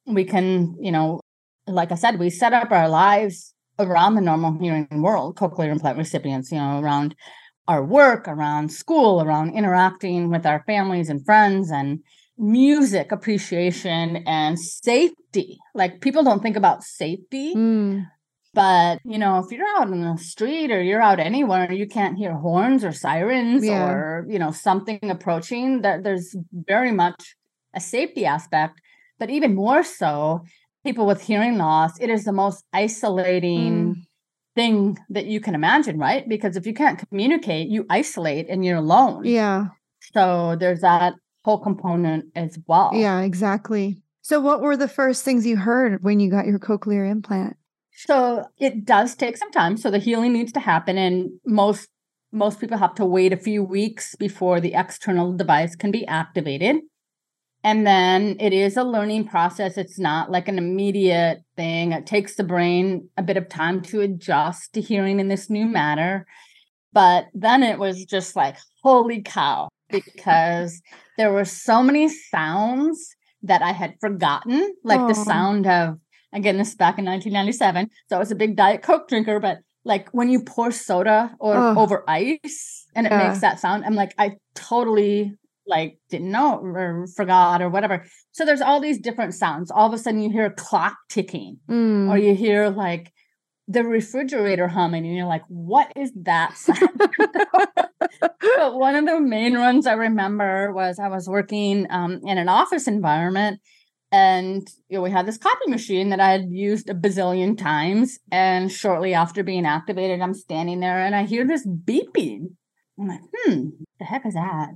we 0.06 0.24
can, 0.24 0.76
you 0.80 0.90
know, 0.90 1.20
like 1.66 1.92
I 1.92 1.94
said, 1.94 2.18
we 2.18 2.30
set 2.30 2.52
up 2.52 2.70
our 2.72 2.88
lives 2.88 3.54
around 3.78 4.14
the 4.14 4.20
normal 4.20 4.58
hearing 4.58 4.88
world, 4.92 5.36
cochlear 5.36 5.70
implant 5.70 5.98
recipients, 5.98 6.50
you 6.50 6.58
know, 6.58 6.80
around 6.80 7.14
our 7.66 7.84
work, 7.84 8.26
around 8.26 8.72
school, 8.72 9.22
around 9.22 9.54
interacting 9.54 10.30
with 10.30 10.46
our 10.46 10.64
families 10.66 11.08
and 11.10 11.24
friends 11.24 11.70
and 11.70 12.00
music 12.38 13.12
appreciation 13.12 14.22
and 14.26 14.58
safety. 14.58 15.58
Like 15.74 16.00
people 16.00 16.22
don't 16.22 16.42
think 16.42 16.56
about 16.56 16.82
safety. 16.82 17.54
Mm. 17.54 18.06
But 18.54 19.00
you 19.04 19.18
know, 19.18 19.38
if 19.38 19.52
you're 19.52 19.66
out 19.76 19.88
in 19.88 20.00
the 20.00 20.16
street 20.16 20.70
or 20.70 20.82
you're 20.82 21.02
out 21.02 21.20
anywhere, 21.20 21.70
you 21.70 21.86
can't 21.86 22.16
hear 22.16 22.34
horns 22.34 22.84
or 22.84 22.92
sirens 22.92 23.64
yeah. 23.64 23.88
or 23.88 24.26
you 24.28 24.38
know 24.38 24.50
something 24.50 24.98
approaching. 25.10 25.82
That 25.82 26.02
there's 26.02 26.34
very 26.52 26.90
much 26.90 27.36
a 27.74 27.80
safety 27.80 28.24
aspect, 28.24 28.80
but 29.18 29.30
even 29.30 29.54
more 29.54 29.84
so, 29.84 30.44
people 30.88 31.04
with 31.04 31.20
hearing 31.20 31.58
loss, 31.58 32.00
it 32.00 32.08
is 32.08 32.24
the 32.24 32.32
most 32.32 32.64
isolating 32.72 33.94
mm. 33.94 33.94
thing 34.56 34.96
that 35.10 35.26
you 35.26 35.38
can 35.38 35.54
imagine, 35.54 35.98
right? 35.98 36.26
Because 36.26 36.56
if 36.56 36.66
you 36.66 36.72
can't 36.72 36.98
communicate, 37.10 37.68
you 37.68 37.84
isolate 37.90 38.48
and 38.48 38.64
you're 38.64 38.78
alone. 38.78 39.26
Yeah. 39.26 39.66
So 40.14 40.56
there's 40.58 40.80
that 40.80 41.12
whole 41.44 41.58
component 41.58 42.24
as 42.34 42.58
well. 42.66 42.92
Yeah, 42.94 43.20
exactly. 43.20 44.02
So 44.22 44.40
what 44.40 44.62
were 44.62 44.78
the 44.78 44.88
first 44.88 45.26
things 45.26 45.44
you 45.44 45.58
heard 45.58 46.02
when 46.02 46.20
you 46.20 46.30
got 46.30 46.46
your 46.46 46.58
cochlear 46.58 47.10
implant? 47.10 47.58
So 47.92 48.46
it 48.56 48.86
does 48.86 49.14
take 49.14 49.36
some 49.36 49.50
time. 49.50 49.76
So 49.76 49.90
the 49.90 49.98
healing 49.98 50.32
needs 50.32 50.52
to 50.52 50.60
happen 50.60 50.96
and 50.96 51.28
most 51.44 51.88
most 52.32 52.60
people 52.60 52.78
have 52.78 52.94
to 52.94 53.04
wait 53.04 53.32
a 53.34 53.38
few 53.38 53.62
weeks 53.62 54.14
before 54.16 54.58
the 54.60 54.74
external 54.74 55.34
device 55.34 55.76
can 55.76 55.90
be 55.90 56.06
activated. 56.06 56.76
And 57.64 57.86
then 57.86 58.36
it 58.38 58.52
is 58.52 58.76
a 58.76 58.84
learning 58.84 59.26
process. 59.26 59.76
It's 59.76 59.98
not 59.98 60.30
like 60.30 60.48
an 60.48 60.58
immediate 60.58 61.42
thing. 61.56 61.92
It 61.92 62.06
takes 62.06 62.36
the 62.36 62.44
brain 62.44 63.08
a 63.16 63.22
bit 63.22 63.36
of 63.36 63.48
time 63.48 63.82
to 63.82 64.00
adjust 64.00 64.72
to 64.74 64.80
hearing 64.80 65.18
in 65.18 65.28
this 65.28 65.50
new 65.50 65.66
manner. 65.66 66.26
But 66.92 67.26
then 67.34 67.62
it 67.62 67.78
was 67.78 68.04
just 68.04 68.36
like, 68.36 68.56
holy 68.82 69.22
cow, 69.22 69.68
because 69.90 70.80
there 71.16 71.32
were 71.32 71.44
so 71.44 71.82
many 71.82 72.08
sounds 72.08 73.14
that 73.42 73.60
I 73.62 73.72
had 73.72 73.94
forgotten, 74.00 74.74
like 74.84 75.00
Aww. 75.00 75.08
the 75.08 75.14
sound 75.14 75.66
of, 75.66 75.98
again, 76.32 76.58
this 76.58 76.74
back 76.74 76.98
in 76.98 77.04
1997. 77.04 77.90
So 78.08 78.16
I 78.16 78.18
was 78.18 78.30
a 78.30 78.36
big 78.36 78.56
Diet 78.56 78.82
Coke 78.82 79.08
drinker, 79.08 79.40
but 79.40 79.58
like 79.84 80.08
when 80.10 80.28
you 80.28 80.42
pour 80.42 80.70
soda 80.70 81.34
or 81.38 81.56
Oh. 81.56 81.80
over 81.80 82.04
ice 82.08 82.86
and 82.94 83.06
it 83.06 83.12
Yeah. 83.12 83.28
makes 83.28 83.40
that 83.40 83.60
sound. 83.60 83.84
I'm 83.84 83.94
like, 83.94 84.14
I 84.18 84.36
totally 84.54 85.34
like 85.68 85.98
didn't 86.10 86.30
know 86.30 86.58
or 86.58 87.06
forgot 87.16 87.62
or 87.62 87.68
whatever. 87.68 88.04
So 88.32 88.44
there's 88.44 88.60
all 88.60 88.80
these 88.80 88.98
different 88.98 89.34
sounds. 89.34 89.70
All 89.70 89.86
of 89.86 89.92
a 89.92 89.98
sudden 89.98 90.20
you 90.20 90.30
hear 90.30 90.46
a 90.46 90.50
clock 90.50 90.96
ticking 91.08 91.58
Mm. 91.68 92.08
or 92.10 92.18
you 92.18 92.34
hear 92.34 92.68
like 92.70 93.12
the 93.70 93.84
refrigerator 93.84 94.66
humming 94.68 95.04
and 95.06 95.14
you're 95.14 95.26
like, 95.26 95.44
what 95.48 95.92
is 95.94 96.10
that 96.22 96.56
sound? 96.56 96.88
but 98.20 98.74
one 98.74 98.94
of 98.96 99.06
the 99.06 99.20
main 99.20 99.58
ones 99.58 99.86
I 99.86 99.92
remember 99.92 100.72
was 100.72 100.98
I 100.98 101.08
was 101.08 101.28
working 101.28 101.86
um, 101.90 102.20
in 102.24 102.38
an 102.38 102.48
office 102.48 102.86
environment 102.88 103.60
and 104.10 104.66
you 104.88 104.96
know, 104.96 105.02
we 105.02 105.10
had 105.10 105.26
this 105.26 105.36
copy 105.36 105.68
machine 105.68 106.08
that 106.10 106.20
I 106.20 106.30
had 106.30 106.46
used 106.50 106.88
a 106.88 106.94
bazillion 106.94 107.58
times. 107.58 108.18
And 108.32 108.72
shortly 108.72 109.12
after 109.12 109.42
being 109.42 109.66
activated, 109.66 110.22
I'm 110.22 110.32
standing 110.32 110.80
there 110.80 110.98
and 110.98 111.14
I 111.14 111.24
hear 111.24 111.46
this 111.46 111.66
beeping. 111.66 112.46
I'm 112.98 113.06
like, 113.08 113.20
hmm, 113.34 113.68
the 113.98 114.06
heck 114.06 114.24
is 114.24 114.32
that? 114.32 114.68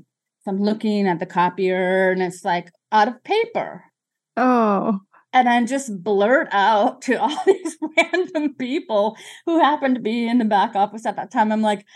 So 0.44 0.50
I'm 0.50 0.60
looking 0.62 1.06
at 1.06 1.20
the 1.20 1.26
copier 1.26 2.10
and 2.10 2.22
it's 2.22 2.44
like 2.44 2.70
out 2.90 3.08
of 3.08 3.22
paper. 3.24 3.84
oh. 4.36 5.00
And 5.34 5.48
I 5.48 5.64
just 5.64 6.02
blurt 6.04 6.48
out 6.52 7.00
to 7.02 7.14
all 7.22 7.42
these 7.46 7.78
random 7.96 8.54
people 8.54 9.16
who 9.46 9.60
happened 9.60 9.94
to 9.94 10.00
be 10.00 10.28
in 10.28 10.36
the 10.36 10.44
back 10.44 10.74
office 10.74 11.06
at 11.06 11.16
that 11.16 11.30
time. 11.30 11.50
I'm 11.50 11.62
like, 11.62 11.86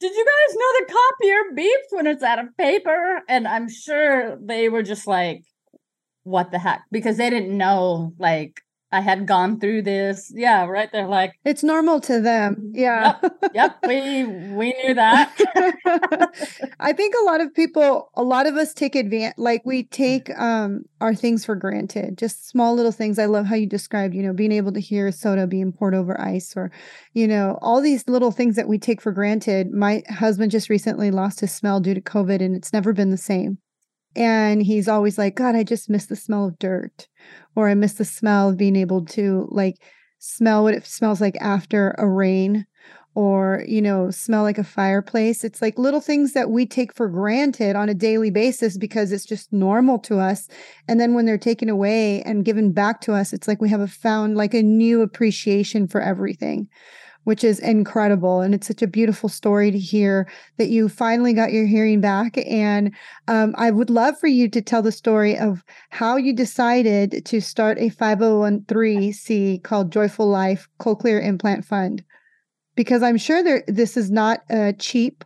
did 0.00 0.14
you 0.14 0.24
guys 0.24 0.56
know 0.56 0.72
the 0.78 0.92
copier 0.92 1.64
beeps 1.64 1.96
when 1.96 2.06
it's 2.06 2.22
out 2.22 2.38
of 2.38 2.54
paper? 2.58 3.22
And 3.26 3.48
I'm 3.48 3.70
sure 3.70 4.36
they 4.36 4.68
were 4.68 4.82
just 4.82 5.06
like, 5.06 5.44
what 6.24 6.50
the 6.50 6.58
heck? 6.58 6.82
Because 6.90 7.16
they 7.16 7.30
didn't 7.30 7.56
know, 7.56 8.12
like, 8.18 8.60
I 8.94 9.00
had 9.00 9.26
gone 9.26 9.58
through 9.58 9.82
this. 9.82 10.32
Yeah, 10.32 10.66
right. 10.66 10.88
They're 10.92 11.08
like, 11.08 11.32
It's 11.44 11.64
normal 11.64 12.00
to 12.02 12.20
them. 12.20 12.70
Yeah. 12.72 13.18
yep, 13.52 13.76
we 13.84 14.22
we 14.24 14.72
knew 14.84 14.94
that. 14.94 15.34
I 16.78 16.92
think 16.92 17.16
a 17.20 17.24
lot 17.24 17.40
of 17.40 17.52
people, 17.52 18.10
a 18.14 18.22
lot 18.22 18.46
of 18.46 18.54
us 18.54 18.72
take 18.72 18.94
advantage, 18.94 19.34
like 19.36 19.62
we 19.64 19.82
take 19.82 20.30
um 20.38 20.84
our 21.00 21.12
things 21.12 21.44
for 21.44 21.56
granted, 21.56 22.16
just 22.16 22.48
small 22.48 22.76
little 22.76 22.92
things. 22.92 23.18
I 23.18 23.26
love 23.26 23.46
how 23.46 23.56
you 23.56 23.66
described, 23.66 24.14
you 24.14 24.22
know, 24.22 24.32
being 24.32 24.52
able 24.52 24.72
to 24.72 24.80
hear 24.80 25.10
soda 25.10 25.48
being 25.48 25.72
poured 25.72 25.94
over 25.96 26.18
ice 26.20 26.56
or, 26.56 26.70
you 27.14 27.26
know, 27.26 27.58
all 27.60 27.80
these 27.80 28.06
little 28.08 28.30
things 28.30 28.54
that 28.54 28.68
we 28.68 28.78
take 28.78 29.00
for 29.00 29.10
granted. 29.10 29.72
My 29.72 30.04
husband 30.08 30.52
just 30.52 30.70
recently 30.70 31.10
lost 31.10 31.40
his 31.40 31.52
smell 31.52 31.80
due 31.80 31.94
to 31.94 32.00
COVID 32.00 32.40
and 32.40 32.54
it's 32.54 32.72
never 32.72 32.92
been 32.92 33.10
the 33.10 33.16
same. 33.16 33.58
And 34.16 34.62
he's 34.62 34.88
always 34.88 35.18
like, 35.18 35.34
God, 35.34 35.56
I 35.56 35.64
just 35.64 35.90
miss 35.90 36.06
the 36.06 36.16
smell 36.16 36.46
of 36.46 36.58
dirt, 36.58 37.08
or 37.56 37.68
I 37.68 37.74
miss 37.74 37.94
the 37.94 38.04
smell 38.04 38.50
of 38.50 38.56
being 38.56 38.76
able 38.76 39.04
to 39.06 39.48
like 39.50 39.76
smell 40.18 40.62
what 40.62 40.74
it 40.74 40.86
smells 40.86 41.20
like 41.20 41.36
after 41.40 41.94
a 41.98 42.08
rain 42.08 42.66
or 43.16 43.64
you 43.68 43.80
know 43.80 44.10
smell 44.10 44.42
like 44.42 44.58
a 44.58 44.64
fireplace. 44.64 45.44
It's 45.44 45.62
like 45.62 45.78
little 45.78 46.00
things 46.00 46.32
that 46.32 46.50
we 46.50 46.66
take 46.66 46.94
for 46.94 47.08
granted 47.08 47.76
on 47.76 47.88
a 47.88 47.94
daily 47.94 48.30
basis 48.30 48.76
because 48.76 49.12
it's 49.12 49.24
just 49.24 49.52
normal 49.52 49.98
to 50.00 50.18
us 50.18 50.48
and 50.88 51.00
then 51.00 51.14
when 51.14 51.26
they're 51.26 51.38
taken 51.38 51.68
away 51.68 52.22
and 52.22 52.44
given 52.44 52.72
back 52.72 53.00
to 53.02 53.12
us 53.12 53.32
it's 53.32 53.46
like 53.46 53.60
we 53.60 53.68
have 53.68 53.80
a 53.80 53.86
found 53.86 54.36
like 54.36 54.54
a 54.54 54.62
new 54.62 55.02
appreciation 55.02 55.86
for 55.86 56.00
everything 56.00 56.68
which 57.24 57.44
is 57.44 57.58
incredible 57.58 58.40
and 58.40 58.54
it's 58.54 58.66
such 58.66 58.82
a 58.82 58.86
beautiful 58.86 59.28
story 59.28 59.70
to 59.70 59.78
hear 59.78 60.30
that 60.56 60.68
you 60.68 60.88
finally 60.88 61.32
got 61.32 61.52
your 61.52 61.66
hearing 61.66 62.00
back 62.00 62.38
and 62.48 62.94
um, 63.28 63.54
i 63.58 63.70
would 63.70 63.90
love 63.90 64.18
for 64.18 64.28
you 64.28 64.48
to 64.48 64.62
tell 64.62 64.82
the 64.82 64.92
story 64.92 65.36
of 65.36 65.64
how 65.90 66.16
you 66.16 66.32
decided 66.32 67.24
to 67.24 67.40
start 67.40 67.78
a 67.78 67.90
501c 67.90 69.62
called 69.62 69.92
joyful 69.92 70.28
life 70.28 70.68
cochlear 70.78 71.22
implant 71.22 71.64
fund 71.64 72.04
because 72.76 73.02
I'm 73.02 73.16
sure 73.16 73.42
there 73.42 73.64
this 73.66 73.96
is 73.96 74.10
not 74.10 74.40
a 74.50 74.72
cheap 74.72 75.24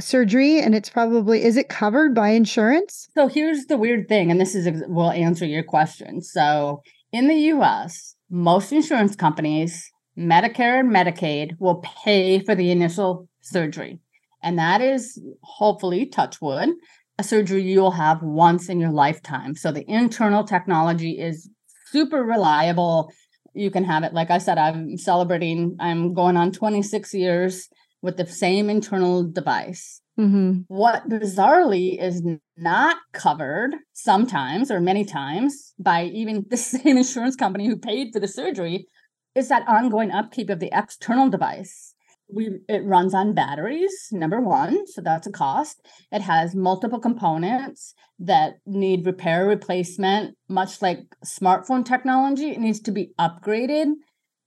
surgery 0.00 0.60
and 0.60 0.74
it's 0.74 0.88
probably 0.88 1.44
is 1.44 1.56
it 1.56 1.68
covered 1.68 2.14
by 2.14 2.30
insurance? 2.30 3.08
So 3.14 3.28
here's 3.28 3.66
the 3.66 3.76
weird 3.76 4.08
thing, 4.08 4.30
and 4.30 4.40
this 4.40 4.54
is 4.54 4.68
will 4.88 5.10
answer 5.10 5.44
your 5.44 5.62
question. 5.62 6.22
So 6.22 6.82
in 7.12 7.28
the 7.28 7.36
US, 7.52 8.14
most 8.30 8.72
insurance 8.72 9.16
companies, 9.16 9.90
Medicare 10.18 10.80
and 10.80 10.90
Medicaid, 10.90 11.52
will 11.58 11.76
pay 11.76 12.40
for 12.40 12.54
the 12.54 12.70
initial 12.70 13.28
surgery. 13.40 14.00
And 14.42 14.58
that 14.58 14.80
is 14.80 15.20
hopefully, 15.42 16.06
touch 16.06 16.40
wood, 16.40 16.70
a 17.18 17.22
surgery 17.22 17.62
you'll 17.62 17.92
have 17.92 18.22
once 18.22 18.68
in 18.68 18.80
your 18.80 18.90
lifetime. 18.90 19.54
So 19.54 19.72
the 19.72 19.88
internal 19.90 20.44
technology 20.44 21.18
is 21.18 21.48
super 21.86 22.22
reliable. 22.22 23.12
You 23.54 23.70
can 23.70 23.84
have 23.84 24.04
it, 24.04 24.12
like 24.12 24.30
I 24.30 24.38
said, 24.38 24.58
I'm 24.58 24.96
celebrating, 24.96 25.76
I'm 25.80 26.14
going 26.14 26.36
on 26.36 26.52
26 26.52 27.14
years 27.14 27.68
with 28.02 28.16
the 28.16 28.26
same 28.26 28.70
internal 28.70 29.24
device. 29.24 30.00
Mm-hmm. 30.18 30.62
What 30.68 31.08
bizarrely 31.08 32.00
is 32.00 32.22
not 32.56 32.96
covered 33.12 33.74
sometimes 33.92 34.70
or 34.70 34.80
many 34.80 35.04
times 35.04 35.74
by 35.78 36.04
even 36.04 36.44
the 36.48 36.56
same 36.56 36.96
insurance 36.98 37.36
company 37.36 37.66
who 37.66 37.76
paid 37.76 38.12
for 38.12 38.20
the 38.20 38.28
surgery 38.28 38.86
is 39.34 39.48
that 39.48 39.66
ongoing 39.68 40.10
upkeep 40.10 40.50
of 40.50 40.60
the 40.60 40.70
external 40.72 41.28
device. 41.28 41.94
We 42.30 42.58
it 42.68 42.84
runs 42.84 43.14
on 43.14 43.32
batteries, 43.34 44.08
number 44.12 44.38
one, 44.40 44.86
so 44.86 45.00
that's 45.00 45.26
a 45.26 45.32
cost. 45.32 45.80
It 46.12 46.20
has 46.20 46.54
multiple 46.54 46.98
components 47.00 47.94
that 48.18 48.58
need 48.66 49.06
repair 49.06 49.46
replacement, 49.46 50.36
much 50.46 50.82
like 50.82 51.06
smartphone 51.24 51.86
technology. 51.86 52.50
It 52.50 52.58
needs 52.60 52.80
to 52.80 52.92
be 52.92 53.12
upgraded 53.18 53.92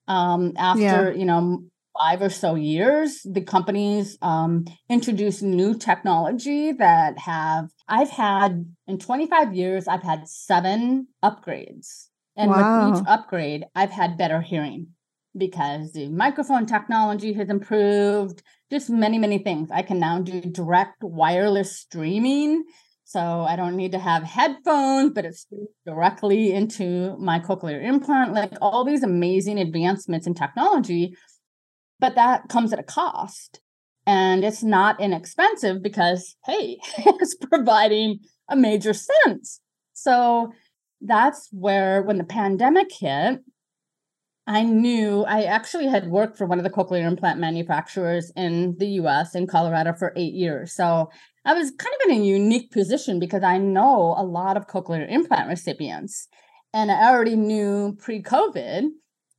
um, 0.07 0.53
after 0.57 0.81
Yeah. 0.81 1.09
you 1.11 1.25
know 1.25 1.63
five 1.97 2.21
or 2.21 2.29
so 2.29 2.53
years. 2.55 3.21
The 3.25 3.41
companies 3.41 4.17
um, 4.21 4.65
introduce 4.87 5.41
new 5.41 5.75
technology 5.75 6.71
that 6.73 7.17
have. 7.17 7.71
I've 7.87 8.11
had 8.11 8.65
in 8.87 8.99
25 8.99 9.53
years, 9.55 9.87
I've 9.87 10.03
had 10.03 10.27
seven 10.27 11.07
upgrades, 11.23 12.09
and 12.35 12.49
with 12.49 12.99
each 12.99 13.07
upgrade, 13.07 13.65
I've 13.75 13.91
had 13.91 14.17
better 14.17 14.41
hearing 14.41 14.87
because 15.37 15.93
the 15.93 16.09
microphone 16.09 16.65
technology 16.65 17.33
has 17.33 17.49
improved. 17.49 18.41
Just 18.69 18.89
many, 18.89 19.17
many 19.17 19.37
things. 19.37 19.69
I 19.71 19.81
can 19.81 19.99
now 19.99 20.19
do 20.19 20.41
direct 20.41 21.03
wireless 21.03 21.77
streaming. 21.77 22.63
So 23.03 23.19
I 23.19 23.57
don't 23.57 23.75
need 23.75 23.91
to 23.91 23.99
have 23.99 24.23
headphones, 24.23 25.11
but 25.13 25.25
it's 25.25 25.45
directly 25.85 26.53
into 26.53 27.17
my 27.17 27.39
cochlear 27.39 27.83
implant, 27.83 28.33
like 28.33 28.53
all 28.61 28.85
these 28.85 29.03
amazing 29.03 29.59
advancements 29.59 30.25
in 30.25 30.33
technology. 30.33 31.13
But 31.99 32.15
that 32.15 32.47
comes 32.47 32.71
at 32.71 32.79
a 32.79 32.83
cost. 32.83 33.59
And 34.07 34.43
it's 34.45 34.63
not 34.63 34.99
inexpensive 35.01 35.83
because, 35.83 36.35
hey, 36.45 36.79
it's 36.97 37.35
providing 37.35 38.19
a 38.49 38.55
major 38.55 38.93
sense. 38.93 39.59
So 39.93 40.53
that's 41.01 41.49
where, 41.51 42.01
when 42.01 42.17
the 42.17 42.23
pandemic 42.23 42.91
hit, 42.91 43.41
I 44.47 44.63
knew 44.63 45.23
I 45.23 45.43
actually 45.43 45.87
had 45.87 46.07
worked 46.07 46.37
for 46.37 46.45
one 46.45 46.57
of 46.57 46.63
the 46.63 46.69
cochlear 46.69 47.05
implant 47.05 47.39
manufacturers 47.39 48.31
in 48.35 48.75
the 48.79 48.87
US 49.01 49.35
in 49.35 49.47
Colorado 49.47 49.93
for 49.93 50.13
eight 50.15 50.33
years. 50.33 50.73
So 50.73 51.09
I 51.45 51.53
was 51.53 51.71
kind 51.71 51.95
of 52.01 52.09
in 52.09 52.21
a 52.21 52.25
unique 52.25 52.71
position 52.71 53.19
because 53.19 53.43
I 53.43 53.57
know 53.57 54.15
a 54.17 54.23
lot 54.23 54.57
of 54.57 54.67
cochlear 54.67 55.09
implant 55.09 55.47
recipients. 55.47 56.27
And 56.73 56.91
I 56.91 57.09
already 57.09 57.35
knew 57.35 57.95
pre 57.99 58.21
COVID 58.21 58.87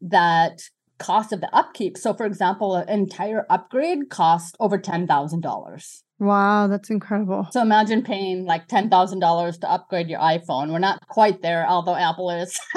that 0.02 0.62
cost 0.98 1.32
of 1.32 1.40
the 1.40 1.54
upkeep. 1.54 1.96
So, 1.98 2.14
for 2.14 2.26
example, 2.26 2.76
an 2.76 2.88
entire 2.88 3.46
upgrade 3.50 4.08
cost 4.08 4.56
over 4.60 4.78
$10,000. 4.78 6.02
Wow, 6.22 6.68
that's 6.68 6.88
incredible. 6.88 7.48
So 7.50 7.60
imagine 7.62 8.02
paying 8.02 8.44
like 8.44 8.68
$10,000 8.68 9.60
to 9.60 9.70
upgrade 9.70 10.08
your 10.08 10.20
iPhone. 10.20 10.70
We're 10.70 10.78
not 10.78 11.04
quite 11.08 11.42
there, 11.42 11.66
although 11.68 11.96
Apple 11.96 12.30
is 12.30 12.56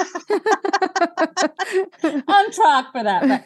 on 2.26 2.50
track 2.50 2.86
for 2.90 3.04
that. 3.04 3.44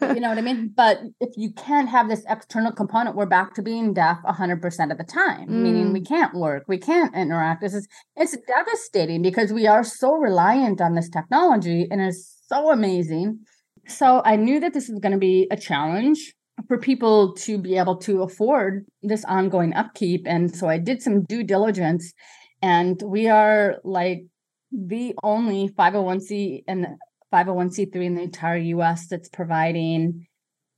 But 0.00 0.14
you 0.14 0.22
know 0.22 0.30
what 0.30 0.38
I 0.38 0.40
mean? 0.40 0.72
But 0.74 1.00
if 1.20 1.34
you 1.36 1.52
can't 1.52 1.90
have 1.90 2.08
this 2.08 2.24
external 2.30 2.72
component, 2.72 3.14
we're 3.14 3.26
back 3.26 3.52
to 3.56 3.62
being 3.62 3.92
deaf 3.92 4.20
100% 4.26 4.90
of 4.90 4.96
the 4.96 5.04
time, 5.04 5.62
meaning 5.62 5.92
we 5.92 6.00
mm. 6.00 6.08
can't 6.08 6.34
work, 6.34 6.64
we 6.66 6.78
can't 6.78 7.14
interact. 7.14 7.60
This 7.60 7.74
is 7.74 7.86
it's 8.16 8.34
devastating 8.46 9.20
because 9.20 9.52
we 9.52 9.66
are 9.66 9.84
so 9.84 10.12
reliant 10.12 10.80
on 10.80 10.94
this 10.94 11.10
technology 11.10 11.86
and 11.90 12.00
it's 12.00 12.40
so 12.46 12.72
amazing. 12.72 13.40
So 13.86 14.22
I 14.24 14.36
knew 14.36 14.60
that 14.60 14.72
this 14.72 14.88
was 14.88 14.98
going 14.98 15.12
to 15.12 15.18
be 15.18 15.46
a 15.50 15.58
challenge 15.58 16.32
for 16.68 16.78
people 16.78 17.34
to 17.34 17.58
be 17.58 17.76
able 17.76 17.96
to 17.96 18.22
afford 18.22 18.84
this 19.02 19.24
ongoing 19.24 19.74
upkeep 19.74 20.22
and 20.26 20.54
so 20.54 20.68
I 20.68 20.78
did 20.78 21.02
some 21.02 21.24
due 21.24 21.42
diligence 21.42 22.12
and 22.60 23.00
we 23.02 23.28
are 23.28 23.76
like 23.84 24.24
the 24.70 25.14
only 25.22 25.68
501c 25.70 26.64
and 26.66 26.86
501c3 27.32 27.94
in 27.96 28.14
the 28.14 28.22
entire 28.22 28.56
US 28.56 29.08
that's 29.08 29.28
providing 29.28 30.26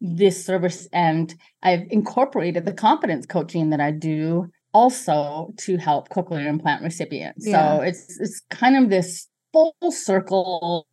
this 0.00 0.44
service 0.44 0.88
and 0.92 1.34
I've 1.62 1.86
incorporated 1.90 2.64
the 2.64 2.72
competence 2.72 3.26
coaching 3.26 3.70
that 3.70 3.80
I 3.80 3.90
do 3.90 4.48
also 4.72 5.54
to 5.58 5.76
help 5.78 6.08
cochlear 6.08 6.46
implant 6.46 6.82
recipients. 6.82 7.46
Yeah. 7.46 7.78
So 7.78 7.82
it's 7.82 8.20
it's 8.20 8.42
kind 8.50 8.76
of 8.76 8.90
this 8.90 9.28
full 9.52 9.74
circle 9.90 10.86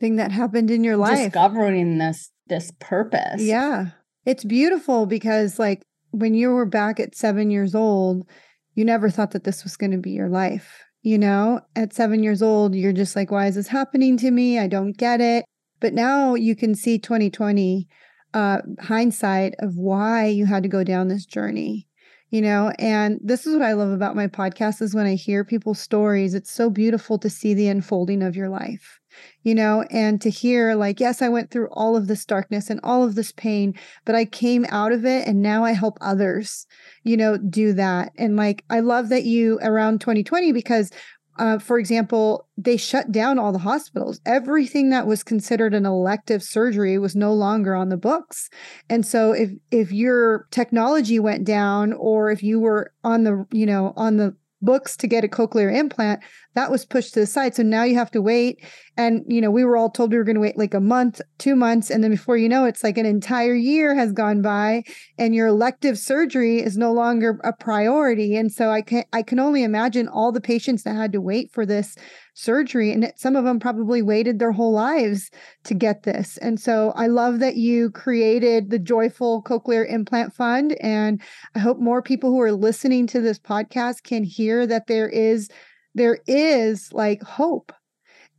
Thing 0.00 0.16
that 0.16 0.30
happened 0.30 0.70
in 0.70 0.84
your 0.84 0.96
life. 0.96 1.18
discovering 1.18 1.98
this 1.98 2.30
this 2.48 2.72
purpose. 2.80 3.42
Yeah. 3.42 3.90
It's 4.28 4.44
beautiful 4.44 5.06
because, 5.06 5.58
like, 5.58 5.80
when 6.10 6.34
you 6.34 6.50
were 6.50 6.66
back 6.66 7.00
at 7.00 7.14
seven 7.14 7.50
years 7.50 7.74
old, 7.74 8.26
you 8.74 8.84
never 8.84 9.08
thought 9.08 9.30
that 9.30 9.44
this 9.44 9.64
was 9.64 9.78
going 9.78 9.92
to 9.92 9.96
be 9.96 10.10
your 10.10 10.28
life. 10.28 10.84
You 11.00 11.16
know, 11.16 11.62
at 11.74 11.94
seven 11.94 12.22
years 12.22 12.42
old, 12.42 12.74
you're 12.74 12.92
just 12.92 13.16
like, 13.16 13.30
why 13.30 13.46
is 13.46 13.54
this 13.54 13.68
happening 13.68 14.18
to 14.18 14.30
me? 14.30 14.58
I 14.58 14.66
don't 14.66 14.92
get 14.92 15.22
it. 15.22 15.46
But 15.80 15.94
now 15.94 16.34
you 16.34 16.54
can 16.54 16.74
see 16.74 16.98
2020 16.98 17.88
uh, 18.34 18.58
hindsight 18.80 19.54
of 19.60 19.78
why 19.78 20.26
you 20.26 20.44
had 20.44 20.62
to 20.62 20.68
go 20.68 20.84
down 20.84 21.08
this 21.08 21.24
journey 21.24 21.87
you 22.30 22.42
know 22.42 22.72
and 22.78 23.18
this 23.22 23.46
is 23.46 23.54
what 23.54 23.62
i 23.62 23.72
love 23.72 23.90
about 23.90 24.16
my 24.16 24.26
podcast 24.26 24.82
is 24.82 24.94
when 24.94 25.06
i 25.06 25.14
hear 25.14 25.44
people's 25.44 25.80
stories 25.80 26.34
it's 26.34 26.50
so 26.50 26.68
beautiful 26.68 27.18
to 27.18 27.30
see 27.30 27.54
the 27.54 27.68
unfolding 27.68 28.22
of 28.22 28.36
your 28.36 28.48
life 28.48 29.00
you 29.42 29.54
know 29.54 29.82
and 29.90 30.20
to 30.20 30.30
hear 30.30 30.74
like 30.74 31.00
yes 31.00 31.22
i 31.22 31.28
went 31.28 31.50
through 31.50 31.68
all 31.72 31.96
of 31.96 32.06
this 32.06 32.24
darkness 32.24 32.70
and 32.70 32.80
all 32.82 33.02
of 33.02 33.14
this 33.14 33.32
pain 33.32 33.74
but 34.04 34.14
i 34.14 34.24
came 34.24 34.66
out 34.68 34.92
of 34.92 35.04
it 35.04 35.26
and 35.26 35.42
now 35.42 35.64
i 35.64 35.72
help 35.72 35.96
others 36.00 36.66
you 37.04 37.16
know 37.16 37.38
do 37.38 37.72
that. 37.72 38.12
And 38.18 38.36
like 38.36 38.64
i 38.70 38.80
love 38.80 39.08
that 39.08 39.24
you 39.24 39.58
around 39.62 40.00
2020 40.00 40.52
because 40.52 40.90
uh, 41.38 41.58
for 41.58 41.78
example, 41.78 42.48
they 42.56 42.76
shut 42.76 43.12
down 43.12 43.38
all 43.38 43.52
the 43.52 43.58
hospitals. 43.58 44.20
Everything 44.26 44.90
that 44.90 45.06
was 45.06 45.22
considered 45.22 45.74
an 45.74 45.86
elective 45.86 46.42
surgery 46.42 46.98
was 46.98 47.14
no 47.14 47.32
longer 47.32 47.74
on 47.74 47.88
the 47.88 47.96
books. 47.96 48.50
And 48.90 49.06
so 49.06 49.32
if 49.32 49.50
if 49.70 49.92
your 49.92 50.46
technology 50.50 51.18
went 51.18 51.44
down 51.44 51.92
or 51.92 52.30
if 52.30 52.42
you 52.42 52.58
were 52.60 52.92
on 53.04 53.24
the, 53.24 53.46
you 53.52 53.66
know, 53.66 53.92
on 53.96 54.16
the 54.16 54.36
books 54.60 54.96
to 54.96 55.06
get 55.06 55.24
a 55.24 55.28
cochlear 55.28 55.74
implant 55.74 56.20
that 56.54 56.70
was 56.72 56.84
pushed 56.84 57.14
to 57.14 57.20
the 57.20 57.26
side. 57.26 57.54
So 57.54 57.62
now 57.62 57.84
you 57.84 57.94
have 57.94 58.10
to 58.10 58.20
wait. 58.20 58.64
And 58.96 59.24
you 59.28 59.40
know 59.40 59.50
we 59.50 59.64
were 59.64 59.76
all 59.76 59.90
told 59.90 60.10
we 60.10 60.18
were 60.18 60.24
going 60.24 60.34
to 60.34 60.40
wait 60.40 60.58
like 60.58 60.74
a 60.74 60.80
month 60.80 61.20
two 61.38 61.54
months. 61.54 61.88
And 61.88 62.02
then 62.02 62.10
before 62.10 62.36
you 62.36 62.48
know 62.48 62.64
it's 62.64 62.82
like 62.82 62.98
an 62.98 63.06
entire 63.06 63.54
year 63.54 63.94
has 63.94 64.12
gone 64.12 64.42
by 64.42 64.82
and 65.18 65.34
your 65.34 65.46
elective 65.46 65.98
surgery 65.98 66.60
is 66.60 66.76
no 66.76 66.92
longer 66.92 67.38
a 67.44 67.52
priority. 67.52 68.36
And 68.36 68.50
so 68.52 68.70
i 68.70 68.82
can 68.82 69.04
i 69.12 69.22
can 69.22 69.38
only 69.38 69.62
imagine 69.62 70.08
all 70.08 70.32
the 70.32 70.40
patients 70.40 70.82
that 70.82 70.96
had 70.96 71.12
to 71.12 71.20
wait 71.20 71.52
for 71.52 71.64
this 71.64 71.96
surgery 72.38 72.92
and 72.92 73.12
some 73.16 73.34
of 73.34 73.44
them 73.44 73.58
probably 73.58 74.00
waited 74.00 74.38
their 74.38 74.52
whole 74.52 74.72
lives 74.72 75.30
to 75.64 75.74
get 75.74 76.04
this. 76.04 76.36
And 76.38 76.60
so 76.60 76.92
i 76.96 77.06
love 77.06 77.40
that 77.40 77.56
you 77.56 77.90
created 77.90 78.70
the 78.70 78.78
joyful 78.78 79.42
cochlear 79.42 79.90
implant 79.90 80.32
fund 80.34 80.76
and 80.80 81.20
i 81.54 81.58
hope 81.58 81.78
more 81.78 82.02
people 82.02 82.30
who 82.30 82.40
are 82.40 82.52
listening 82.52 83.06
to 83.08 83.20
this 83.20 83.38
podcast 83.38 84.02
can 84.02 84.22
hear 84.22 84.66
that 84.66 84.86
there 84.86 85.08
is 85.08 85.48
there 85.94 86.18
is 86.26 86.92
like 86.92 87.22
hope 87.22 87.72